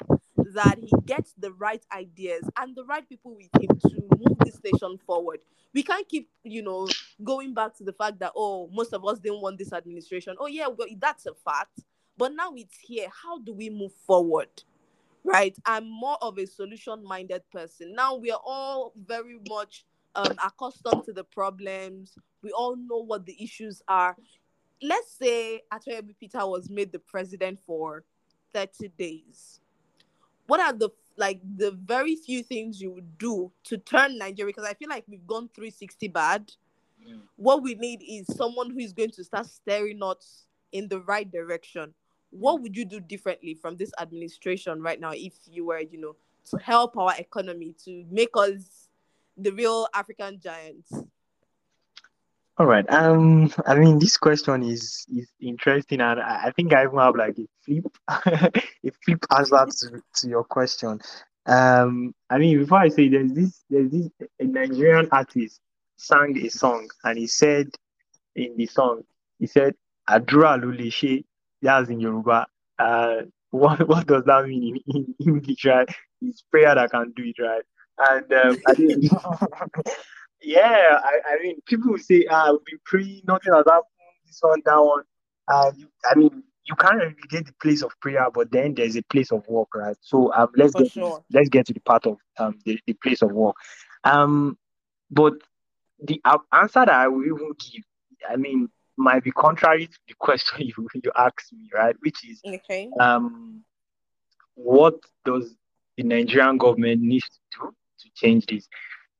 [0.53, 4.59] that he gets the right ideas and the right people with him to move this
[4.63, 5.39] nation forward.
[5.73, 6.87] We can't keep, you know,
[7.23, 10.35] going back to the fact that oh, most of us didn't want this administration.
[10.39, 11.81] Oh yeah, well that's a fact.
[12.17, 13.09] But now it's here.
[13.23, 14.49] How do we move forward?
[15.27, 15.55] Right?
[15.65, 17.93] I'm more of a solution-minded person.
[17.93, 22.15] Now we are all very much um, accustomed to the problems.
[22.41, 24.15] We all know what the issues are.
[24.81, 28.05] Let's say Atoyebi Peter was made the president for
[28.53, 29.59] 30 days
[30.47, 34.53] what are the like the very few things you would do to turn Nigeria?
[34.53, 36.51] Because I feel like we've gone 360 bad.
[37.35, 41.29] What we need is someone who is going to start steering us in the right
[41.29, 41.93] direction.
[42.29, 46.15] What would you do differently from this administration right now if you were, you know,
[46.51, 48.89] to help our economy to make us
[49.37, 50.91] the real African giants?
[52.59, 52.85] All right.
[52.91, 57.37] Um, I mean, this question is is interesting, and I, think I even have like
[57.37, 60.99] a flip, a flip answer to, to your question.
[61.45, 64.09] Um, I mean, before I say, there's this there's this
[64.39, 65.61] a Nigerian artist
[65.97, 67.69] sang a song, and he said
[68.35, 69.03] in the song,
[69.37, 69.75] he said,
[70.09, 71.25] "Adura lulishe,"
[71.61, 72.47] that's in Yoruba.
[72.79, 75.65] Uh, what what does that mean in, in English?
[75.65, 75.89] Right?
[76.21, 77.63] It's prayer that can do it, right?
[77.99, 79.03] And um, I think
[80.41, 83.85] yeah, I, I mean, people will say, ah, we've been praying, nothing has happened,
[84.25, 85.03] this one, that one.
[85.47, 88.95] Uh, you, I mean, you can't really get the place of prayer, but then there's
[88.95, 89.97] a place of work, right?
[90.01, 91.23] So um, let's For get sure.
[91.31, 93.55] let's get to the part of um the, the place of work.
[94.03, 94.57] Um,
[95.09, 95.33] but
[95.99, 97.83] the uh, answer that I will even give,
[98.29, 101.95] I mean, might be contrary to the question you you asked me, right?
[102.01, 102.89] Which is, okay.
[102.99, 103.63] um,
[104.55, 104.95] what
[105.25, 105.55] does
[105.95, 108.67] the Nigerian government need to do to change this?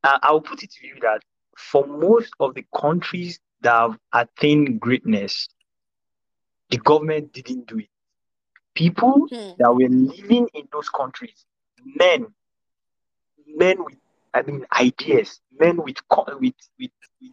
[0.04, 1.22] uh, I'll put it to you that
[1.58, 5.48] for most of the countries that have attained greatness,
[6.70, 7.90] the government didn't do it.
[8.76, 9.58] People mm.
[9.58, 11.46] that were living in those countries,
[11.84, 12.28] men,
[13.48, 13.98] men with,
[14.34, 15.98] I mean, ideas, men with
[16.40, 17.32] with with with,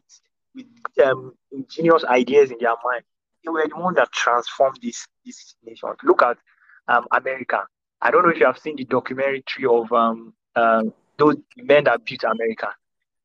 [0.54, 0.66] with
[1.06, 3.02] um, ingenious ideas in their mind,
[3.44, 5.90] they were the ones that transformed this this nation.
[6.02, 6.38] Look at
[6.88, 7.64] um, America.
[8.00, 10.82] I don't know if you have seen the documentary of um, uh,
[11.18, 12.68] those men that built America.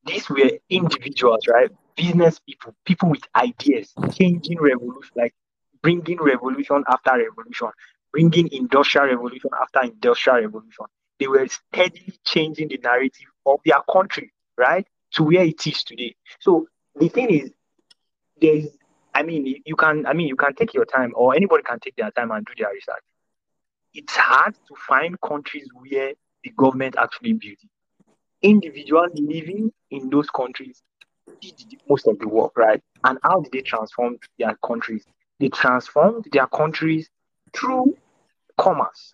[0.05, 1.69] These were individuals, right?
[1.95, 5.33] Business people, people with ideas, changing revolution, like
[5.81, 7.69] bringing revolution after revolution,
[8.11, 10.85] bringing industrial revolution after industrial revolution.
[11.19, 16.15] They were steadily changing the narrative of their country, right, to where it is today.
[16.39, 17.51] So the thing is,
[18.41, 18.67] there's,
[19.13, 21.95] I mean, you can, I mean, you can take your time, or anybody can take
[21.95, 23.03] their time and do their research.
[23.93, 26.13] It's hard to find countries where
[26.43, 27.69] the government actually built it
[28.41, 30.81] individuals living in those countries
[31.41, 31.53] did
[31.87, 32.81] most of the work, right?
[33.03, 35.05] And how did they transform their countries?
[35.39, 37.09] They transformed their countries
[37.53, 37.97] through
[38.57, 39.13] commerce,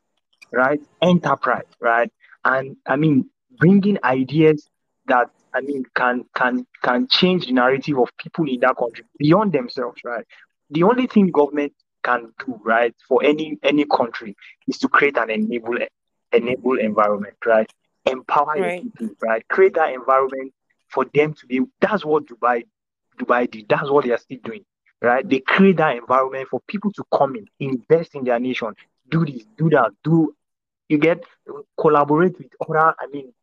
[0.51, 0.79] right?
[1.01, 2.11] Enterprise, right?
[2.43, 4.69] And I mean, bringing ideas
[5.07, 9.53] that I mean can can can change the narrative of people in that country beyond
[9.53, 10.25] themselves, right?
[10.69, 14.35] The only thing government can do, right, for any any country
[14.67, 15.77] is to create an enable
[16.31, 17.69] enable environment, right?
[18.05, 18.83] empower right.
[18.83, 19.47] people, right?
[19.47, 20.53] Create that environment
[20.89, 21.61] for them to be.
[21.81, 22.63] That's what Dubai,
[23.17, 23.67] Dubai did.
[23.69, 24.63] That's what they are still doing,
[25.01, 25.27] right?
[25.27, 28.73] They create that environment for people to come in, invest in their nation,
[29.09, 30.35] do this, do that, do.
[30.87, 31.23] You get
[31.79, 32.93] collaborate with other.
[32.99, 33.33] I mean,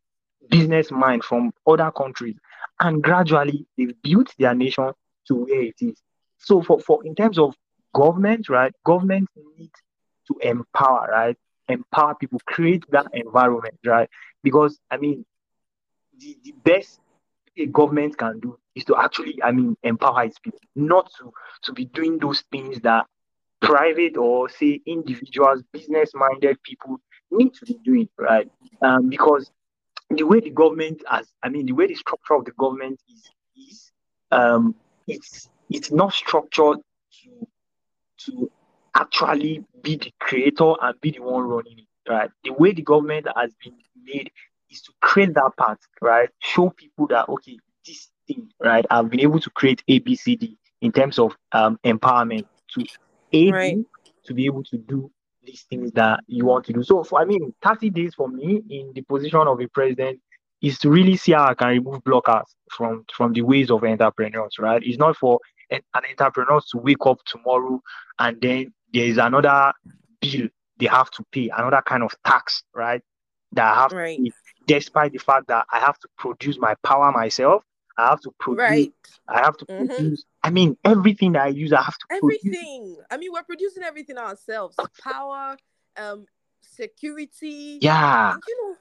[0.49, 2.35] business mind from other countries,
[2.79, 4.91] and gradually they've built their nation
[5.27, 6.01] to where it is.
[6.37, 7.55] So, for for in terms of
[7.93, 8.73] government, right?
[8.85, 9.79] Government needs
[10.27, 11.37] to empower, right?
[11.69, 14.09] Empower people, create that environment, right?
[14.43, 15.25] Because I mean,
[16.19, 16.99] the, the best
[17.57, 21.31] a government can do is to actually, I mean, empower its people, not to
[21.63, 23.05] to be doing those things that
[23.61, 26.97] private or say individuals, business-minded people
[27.31, 28.49] need to be doing, right?
[28.81, 29.51] Um, because
[30.17, 33.29] the way the government has, I mean, the way the structure of the government is
[33.69, 33.91] is
[34.31, 34.75] um,
[35.07, 36.77] it's it's not structured
[37.23, 37.47] to
[38.25, 38.51] to
[38.95, 42.29] actually be the creator and be the one running it, right?
[42.43, 44.31] The way the government has been made
[44.71, 46.29] is to create that part, right?
[46.39, 48.85] Show people that okay, this thing, right?
[48.89, 52.45] I've been able to create ABCD in terms of um, empowerment
[52.75, 52.85] to
[53.31, 53.77] aid Right.
[54.25, 55.11] to be able to do
[55.45, 56.83] these things that you want to do.
[56.83, 60.19] So, for, I mean, 30 days for me in the position of a president
[60.61, 64.55] is to really see how I can remove blockers from from the ways of entrepreneurs,
[64.59, 64.81] right?
[64.83, 65.39] It's not for
[65.69, 67.81] an, an entrepreneur to wake up tomorrow
[68.19, 69.73] and then there is another
[70.21, 73.01] bill they have to pay, another kind of tax, right?
[73.51, 74.17] That I have Right.
[74.17, 74.31] to pay,
[74.67, 77.63] despite the fact that I have to produce my power myself.
[77.97, 78.59] I have to produce.
[78.59, 78.93] Right.
[79.27, 79.87] I have to Mhm.
[79.87, 80.25] produce.
[80.43, 82.39] I mean, everything that I use, I have to produce.
[82.45, 82.97] Everything.
[83.11, 84.75] I mean, we're producing everything ourselves.
[85.01, 85.57] Power,
[85.97, 86.25] um,
[86.61, 87.79] security.
[87.81, 88.75] Yeah, And, you know,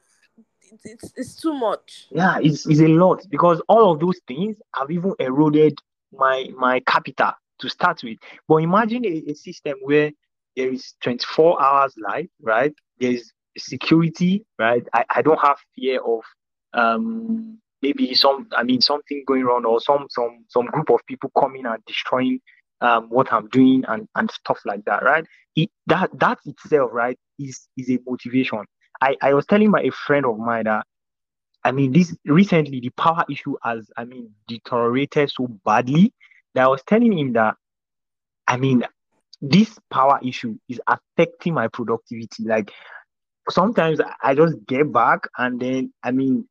[0.73, 2.09] it's, it's it's too much.
[2.11, 5.79] yeah, it's, it's a lot because all of those things have even eroded
[6.13, 8.19] my my capital to start with.
[8.49, 10.11] But imagine a, a system where
[10.57, 12.75] there is 24 hours light, right?
[12.99, 14.83] There's security, right?
[14.95, 16.21] I, I don't have fear of
[16.75, 21.31] um maybe some I mean something going wrong or some some some group of people
[21.39, 22.41] coming and destroying
[22.81, 25.25] um what I'm doing and and stuff like that, right?
[25.57, 28.65] It, that that itself, right, is is a motivation.
[29.01, 30.87] I, I was telling my a friend of mine that
[31.65, 36.13] I mean this recently the power issue has I mean deteriorated so badly
[36.55, 37.57] that I was telling him that
[38.47, 38.85] I mean
[39.41, 42.45] this power issue is affecting my productivity.
[42.45, 42.71] Like
[43.51, 46.49] sometimes I just get back and then I mean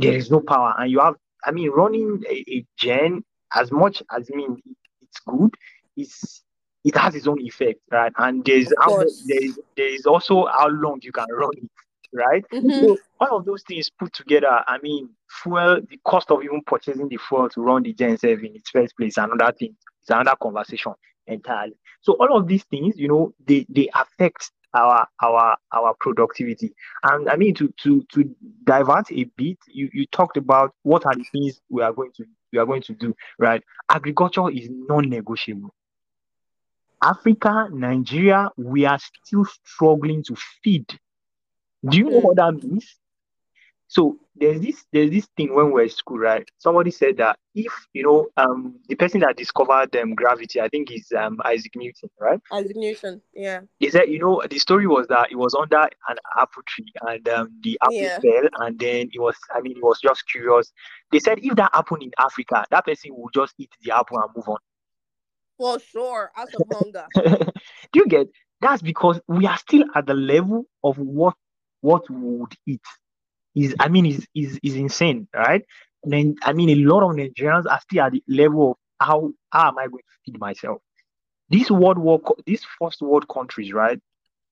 [0.00, 3.22] there is no power and you have I mean running a, a gen
[3.54, 4.56] as much as I mean
[5.02, 5.50] it's good,
[5.96, 6.42] it's
[6.84, 8.12] it has its own effect, right?
[8.16, 11.70] And there's how, there is there is also how long you can run it,
[12.12, 12.44] right?
[12.52, 12.70] Mhm.
[12.70, 15.10] So all of those things put together, I mean,
[15.42, 18.70] fuel, the cost of even purchasing the fuel to run the Gen 7 in its
[18.70, 20.92] first place, another thing, it's another conversation
[21.26, 21.74] entirely.
[22.00, 26.72] So all of these things, you know, they they affect our our our productivity.
[27.02, 31.14] And I mean to to to divert a bit, you, you talked about what are
[31.14, 33.62] the things we are going to we are going to do, right?
[33.88, 35.72] Agriculture is non-negotiable.
[37.02, 40.86] Africa, Nigeria, we are still struggling to feed.
[41.88, 42.22] Do you know Mm.
[42.22, 42.99] what that means?
[43.90, 46.48] So there's this there's this thing when we're in school, right?
[46.58, 50.92] Somebody said that if you know um the person that discovered um gravity, I think
[50.92, 52.40] is um Isaac Newton, right?
[52.52, 53.22] Isaac Newton.
[53.34, 53.62] Yeah.
[53.80, 57.28] He said, you know, the story was that it was under an apple tree and
[57.28, 58.20] um the apple Yeah.
[58.22, 60.72] fell and then it was I mean it was just curious.
[61.12, 64.30] They said if that happened in Africa, that person will just eat the apple and
[64.36, 64.58] move on.
[65.58, 66.32] For sure.
[66.36, 67.12] Out of hunger.
[67.92, 68.28] Do you get?
[68.60, 71.34] That's because we are still at the level of what
[71.80, 72.82] what we would eat.
[73.54, 75.62] Is I mean is is is insane, right?
[76.04, 79.68] Then I mean a lot of Nigerians are still at the level of how how
[79.68, 80.78] am I going to feed myself?
[81.48, 83.98] These world war these first world countries, right?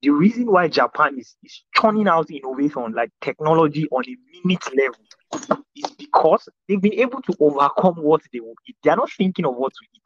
[0.03, 5.65] The reason why Japan is, is churning out innovation like technology on a minute level
[5.75, 8.77] is because they've been able to overcome what they will eat.
[8.83, 10.03] They are not thinking of what to eat.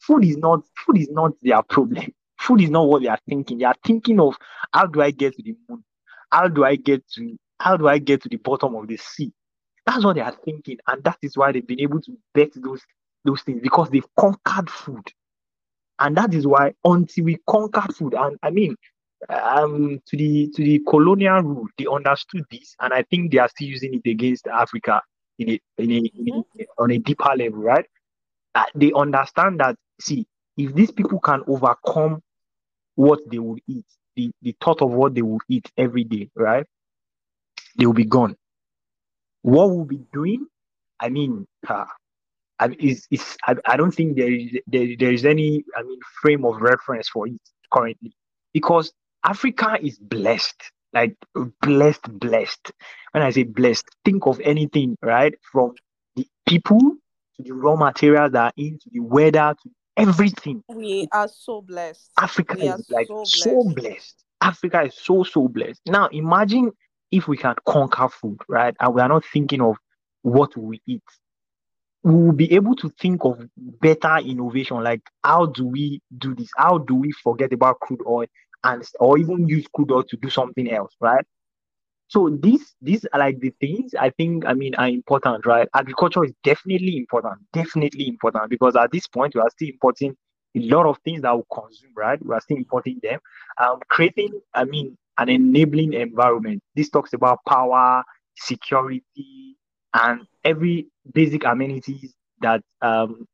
[0.00, 2.12] Food is not food is not their problem.
[2.40, 3.58] Food is not what they are thinking.
[3.58, 4.36] They are thinking of
[4.72, 5.84] how do I get to the moon?
[6.30, 9.32] How do I get to how do I get to the bottom of the sea?
[9.86, 12.82] That's what they are thinking, and that is why they've been able to bet those
[13.24, 15.06] those things because they've conquered food,
[15.98, 18.76] and that is why until we conquered food, and I mean,
[19.28, 23.48] um, to the to the colonial rule, they understood this, and I think they are
[23.48, 25.00] still using it against Africa
[25.38, 27.86] in a, in a, in a on a deeper level, right?
[28.54, 32.20] Uh, they understand that see, if these people can overcome
[32.94, 33.86] what they would eat,
[34.16, 36.66] the, the thought of what they would eat every day, right?
[37.76, 38.36] They will be gone.
[39.42, 40.46] What we'll be doing,
[41.00, 41.84] I mean, uh,
[42.58, 45.98] I, is, is, I, I don't think there is there, there is any I mean
[46.20, 47.40] frame of reference for it
[47.72, 48.12] currently
[48.52, 48.92] because
[49.24, 50.62] Africa is blessed,
[50.92, 51.16] like
[51.60, 52.70] blessed, blessed.
[53.12, 55.72] When I say blessed, think of anything right from
[56.16, 56.78] the people
[57.36, 60.62] to the raw materials that are in to the weather to everything.
[60.68, 62.10] We are so blessed.
[62.18, 63.76] Africa We is like so so blessed.
[63.76, 64.24] blessed.
[64.40, 65.80] Africa is so so blessed.
[65.86, 66.72] Now imagine
[67.12, 68.74] if we can conquer food, right?
[68.80, 69.76] And we are not thinking of
[70.22, 71.02] what we eat.
[72.02, 76.50] We will be able to think of better innovation, like how do we do this?
[76.56, 78.26] How do we forget about crude oil
[78.64, 81.24] and or even use crude oil to do something else, right?
[82.08, 85.68] So these these are like the things I think I mean are important, right?
[85.74, 90.16] Agriculture is definitely important, definitely important because at this point we are still importing
[90.56, 92.24] a lot of things that we consume, right?
[92.24, 93.20] We are still importing them.
[93.62, 96.62] Um, creating, I mean, an enabling environment.
[96.76, 98.02] This talks about power,
[98.36, 99.56] security,
[99.94, 103.26] and every basic amenities that um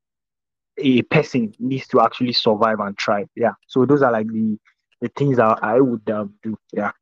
[0.78, 3.28] a person needs to actually survive and thrive.
[3.36, 3.52] Yeah.
[3.68, 4.58] So those are like the
[5.00, 6.56] the things that I would um, do.
[6.72, 6.92] Yeah.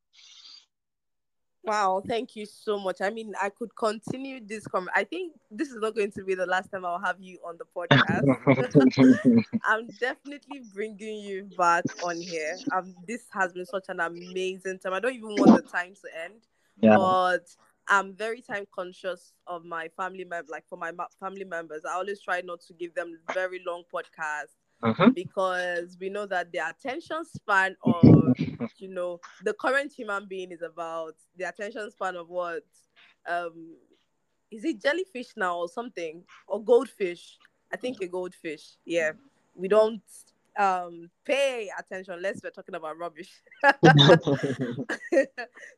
[1.66, 3.00] Wow, thank you so much.
[3.00, 4.66] I mean, I could continue this.
[4.68, 7.38] Com- I think this is not going to be the last time I'll have you
[7.44, 9.44] on the podcast.
[9.64, 12.56] I'm definitely bringing you back on here.
[12.72, 14.92] Um, this has been such an amazing time.
[14.92, 16.42] I don't even want the time to end,
[16.80, 16.96] yeah.
[16.96, 17.46] but
[17.88, 20.50] I'm very time conscious of my family members.
[20.50, 23.82] Like for my ma- family members, I always try not to give them very long
[23.92, 25.14] podcasts Mhm.
[25.14, 28.36] because we know that the attention span of
[28.78, 32.64] you know the current human being is about the attention span of what
[33.28, 33.76] um
[34.50, 36.22] is it jellyfish now or something?
[36.46, 37.38] Or goldfish?
[37.72, 39.12] I think a goldfish yeah.
[39.54, 40.02] We don't
[40.58, 43.42] um pay attention unless we're talking about rubbish.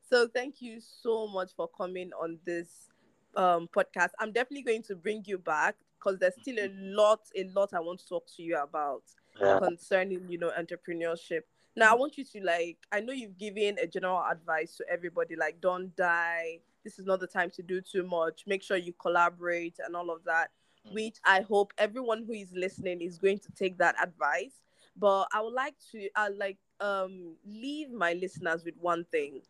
[0.03, 2.89] So thank you so much for coming on this
[3.37, 4.11] um podcast.
[4.19, 7.81] I'm definitely going to bring you back because there's still a lot a lot i
[7.81, 9.03] want to talk to you about
[9.41, 9.59] Yeah.
[9.59, 11.43] concerning you know entrepreneurship.
[11.77, 15.37] Now i want you to like i know you've given a general advice to everybody
[15.37, 16.61] like don't die.
[16.85, 18.45] This is not the time to do too much.
[18.47, 20.51] Make sure you collaborate and all of that
[20.91, 24.55] which i hope everyone who is listening is going to take that advice.
[24.97, 29.43] But i would like to uh, like um leave my listeners with one thing.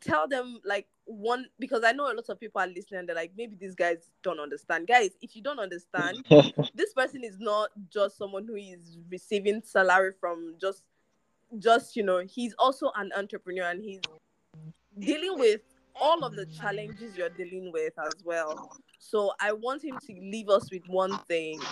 [0.00, 3.16] Tell them like one because i know a lot of people are listening and they're
[3.16, 4.86] like maybe these guys don't understand.
[4.86, 6.24] Guys if you don't understand
[6.74, 10.82] this person is not just someone who is receiving salary from just
[11.58, 14.00] just you know he's also an entrepreneur and he's
[14.98, 15.60] dealing with
[16.00, 18.60] all of the challenges you're dealing with as well
[18.98, 21.68] so i want him to leave us with one thing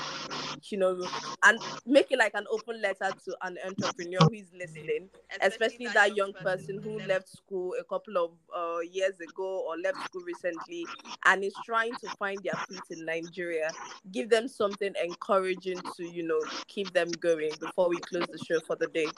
[0.70, 1.08] you know
[1.44, 5.08] and make it like an open letter to an entrepreneur who is listening
[5.42, 10.00] especially that young person who left school a couple of uh, years ago or left
[10.00, 10.88] school recently
[11.24, 13.74] and is trying to find their feet in Nigeria.
[14.10, 18.60] Give them something encouraging to, you know, keep them going before we close the show
[18.60, 19.14] for the day.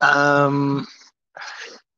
[0.00, 0.86] Um.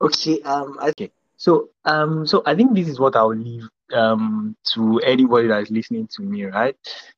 [0.01, 0.41] Okay.
[0.43, 0.79] Um.
[0.81, 1.11] Okay.
[1.41, 2.27] So um.
[2.27, 6.23] So I think this is what I'll leave um to anybody that is listening to
[6.23, 6.45] me.
[6.45, 6.77] Right.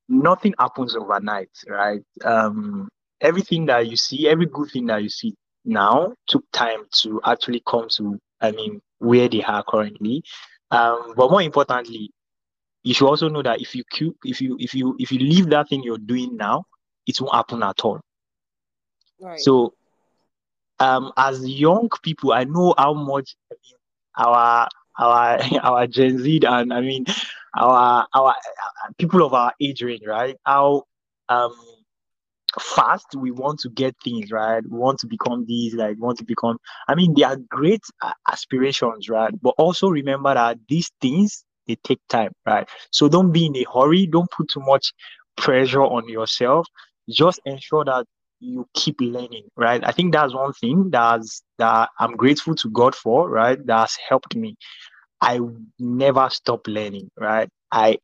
[0.09, 1.51] Nothing happens overnight.
[1.69, 2.03] Right.
[2.25, 2.89] Um.
[3.21, 7.63] Everything that you see, every good thing that you see now, took time to actually
[7.67, 8.17] come to.
[8.41, 10.23] I mean, where they are currently.
[10.71, 11.15] Um.
[11.17, 12.13] But more importantly,
[12.85, 15.51] you should also know that if you keep, if you if you if you leave
[15.51, 16.63] that thing you're doing now,
[17.09, 18.01] it won't happen at all.
[19.21, 19.41] Right.
[19.41, 19.75] So,
[20.79, 23.79] um, as young people, I know how much I mean,
[24.17, 27.05] our our our Gen Z and I mean
[27.57, 28.35] our our
[28.99, 30.37] people of our age range, right?
[30.45, 30.85] How
[31.29, 31.53] um
[32.61, 34.63] fast we want to get things right.
[34.63, 36.59] We want to become these, like want to become.
[36.89, 39.33] I mean, they are great uh, aspirations, right?
[39.41, 42.69] But also remember that these things they take time, right?
[42.91, 44.07] So don't be in a hurry.
[44.07, 44.93] Don't put too much
[45.37, 46.67] pressure on yourself.
[47.09, 48.07] Just ensure that
[48.43, 49.83] you keep learning, right?
[49.85, 53.59] I think that's one thing that's that I'm grateful to God for, right?
[53.65, 54.57] That's helped me.
[55.21, 55.41] I
[55.79, 57.49] never stop learning, right?
[57.73, 57.99] I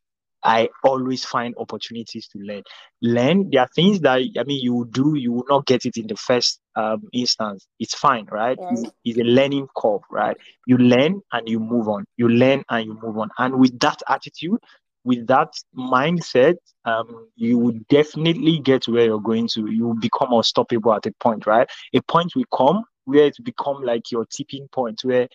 [0.45, 2.63] I always find opportunities to learn.
[3.03, 3.51] Learn.
[3.51, 6.17] There are things that I mean you do, you will not get it in the
[6.17, 7.67] first um, instance.
[7.81, 8.59] It's fine, right?
[8.71, 8.93] It's, Right.
[9.05, 10.37] it's a learning curve, right?
[10.67, 12.05] You learn and you move on.
[12.17, 13.31] You learn and you move on.
[13.39, 14.59] And with that attitude,
[15.05, 19.71] with that mindset, um, you will definitely get to where you're going to.
[19.71, 21.69] You will become unstoppable at a point, right?
[21.95, 25.29] A point will come where it become like your tipping point where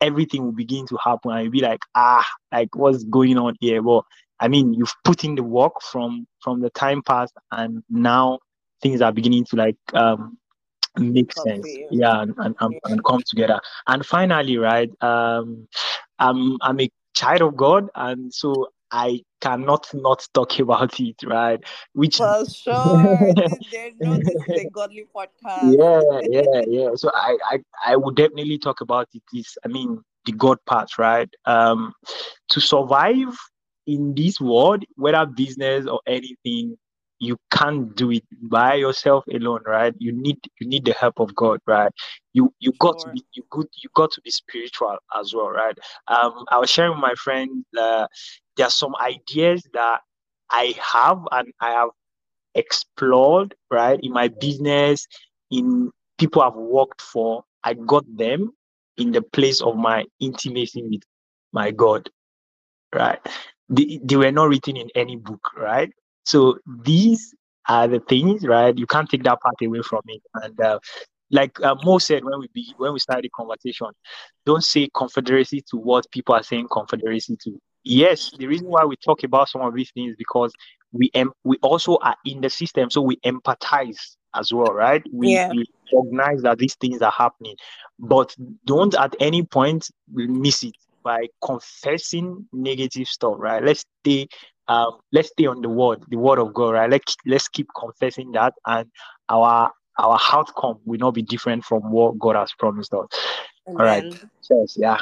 [0.00, 3.82] everything will begin to happen and you'll be like, ah, like what's going on here?
[3.82, 4.04] Well,
[4.40, 8.38] I mean, you've put in the work from from the time past and now
[8.82, 10.38] things are beginning to like um
[10.98, 15.68] make Come sense yeah and, and, and, and come together and finally right um
[16.18, 21.60] i'm i'm a child of god and so i cannot not talk about it right
[21.92, 23.32] which For sure.
[23.70, 25.76] They know this is a godly podcast.
[25.76, 30.02] yeah yeah yeah so I, I i would definitely talk about it is i mean
[30.24, 31.92] the god part right um
[32.50, 33.36] to survive
[33.86, 36.76] in this world whether business or anything
[37.20, 39.94] you can't do it by yourself alone right?
[39.98, 41.92] You need you need the help of god right?
[42.34, 45.78] You you got to be you good you got to be spiritual as well right?
[46.08, 48.06] Um i was sharing with my friend uh,
[48.56, 50.00] there are some ideas that
[50.50, 51.90] i have and i have
[52.54, 55.06] explored right in my business
[55.50, 58.52] in people I've worked for, I got them
[58.98, 61.02] in the place of my intimacy with
[61.52, 62.08] my God,
[62.94, 63.18] right?
[63.68, 65.90] They, they were not written in any book, right?
[66.30, 67.34] So these
[67.68, 68.76] are the things, right?
[68.76, 70.22] You can't take that part away from it.
[70.34, 70.78] And uh,
[71.30, 73.88] like uh, Mo said when we be, when we started the conversation,
[74.46, 77.58] don't say confederacy to what people are saying confederacy to.
[77.84, 80.52] Yes, the reason why we talk about some of these things is because
[80.92, 85.02] we em- we also are in the system, so we empathize as well, right?
[85.12, 85.50] We, Yeah.
[85.50, 87.56] we recognize that these things are happening,
[87.98, 88.34] but
[88.66, 93.62] don't at any point miss it by confessing negative stuff, right?
[93.62, 94.28] Let's stay
[94.68, 96.90] um, let's stay on the word, the word of God, right?
[96.90, 98.88] Let's let's keep confessing that, and
[99.28, 103.06] our our outcome will not be different from what God has promised us.
[103.68, 103.80] Amen.
[103.80, 104.14] All right,
[104.46, 104.98] cheers, yeah.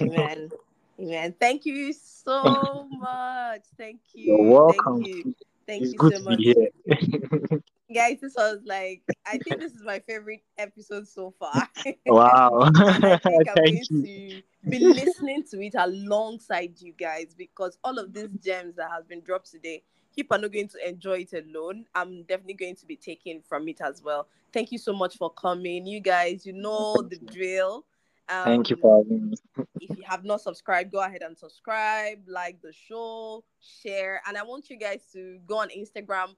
[0.00, 0.50] Amen.
[1.00, 1.34] Amen.
[1.40, 3.62] Thank you so much.
[3.76, 4.26] Thank you.
[4.26, 5.02] You're welcome.
[5.02, 5.34] Thank you.
[5.72, 6.38] Thank it's you good so to much.
[6.38, 7.60] be here.
[7.94, 11.66] Guys, this was like I think this is my favorite episode so far.
[12.06, 12.70] wow.
[12.74, 14.42] I think I'm Thank going you.
[14.42, 19.06] to be listening to it alongside you guys because all of these gems that has
[19.06, 19.82] been dropped today,
[20.14, 21.86] people are not going to enjoy it alone.
[21.94, 24.28] I'm definitely going to be taking from it as well.
[24.52, 25.86] Thank you so much for coming.
[25.86, 27.86] You guys, you know the drill.
[28.28, 29.36] Um, Thank you for having me.
[29.80, 34.22] if you have not subscribed, go ahead and subscribe, like the show, share.
[34.26, 36.34] And I want you guys to go on Instagram,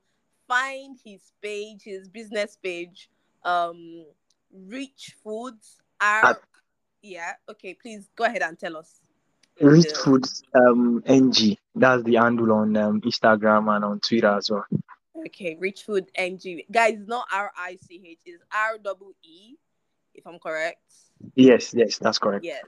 [0.48, 3.10] find his page, his business page,
[3.44, 4.04] um,
[4.52, 5.78] Reech Foods.
[6.00, 6.34] R Uh,
[7.02, 9.00] yeah, okay, please go ahead and tell us.
[9.60, 11.58] Reech the- Foods um NG.
[11.74, 14.64] That's the handle on um, Instagram and on Twitter as well.
[15.26, 16.62] Okay, Reech Food NG.
[16.72, 19.54] Guys, not R I C H, it's R double E,
[20.14, 20.82] if I'm correct.
[21.34, 22.44] Yes, yes, that's correct.
[22.44, 22.64] Yes.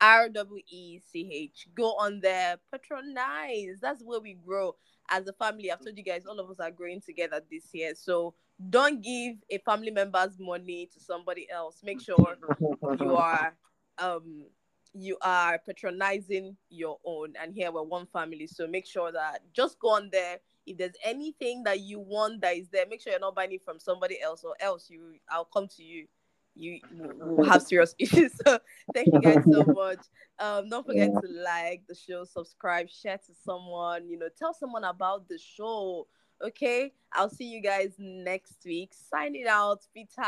[0.00, 1.68] R W E C H.
[1.74, 3.80] Go on there, patronize.
[3.80, 4.74] That's where we grow
[5.10, 5.70] as a family.
[5.70, 7.92] I've told you guys, all of us are growing together this year.
[7.94, 8.34] So
[8.70, 11.80] don't give a family member's money to somebody else.
[11.84, 12.38] Make sure
[13.00, 13.54] you are
[13.98, 14.46] um
[14.92, 19.78] you are patronizing your own and here we're one family so make sure that just
[19.78, 23.20] go on there if there's anything that you want that is there make sure you're
[23.20, 26.06] not buying it from somebody else or else you i'll come to you
[26.54, 26.80] you
[27.20, 28.58] will have serious issues so
[28.94, 29.98] thank you guys so much
[30.38, 31.20] um don't forget Yeah.
[31.20, 36.06] to like the show subscribe share to someone you know tell someone about the show
[36.42, 40.22] okay i'll see you guys next week signing out peter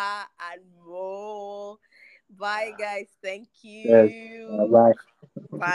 [0.53, 1.79] and mo
[2.39, 4.69] bye guys thank you Yes.
[4.71, 4.93] Bye.
[5.51, 5.69] Bye.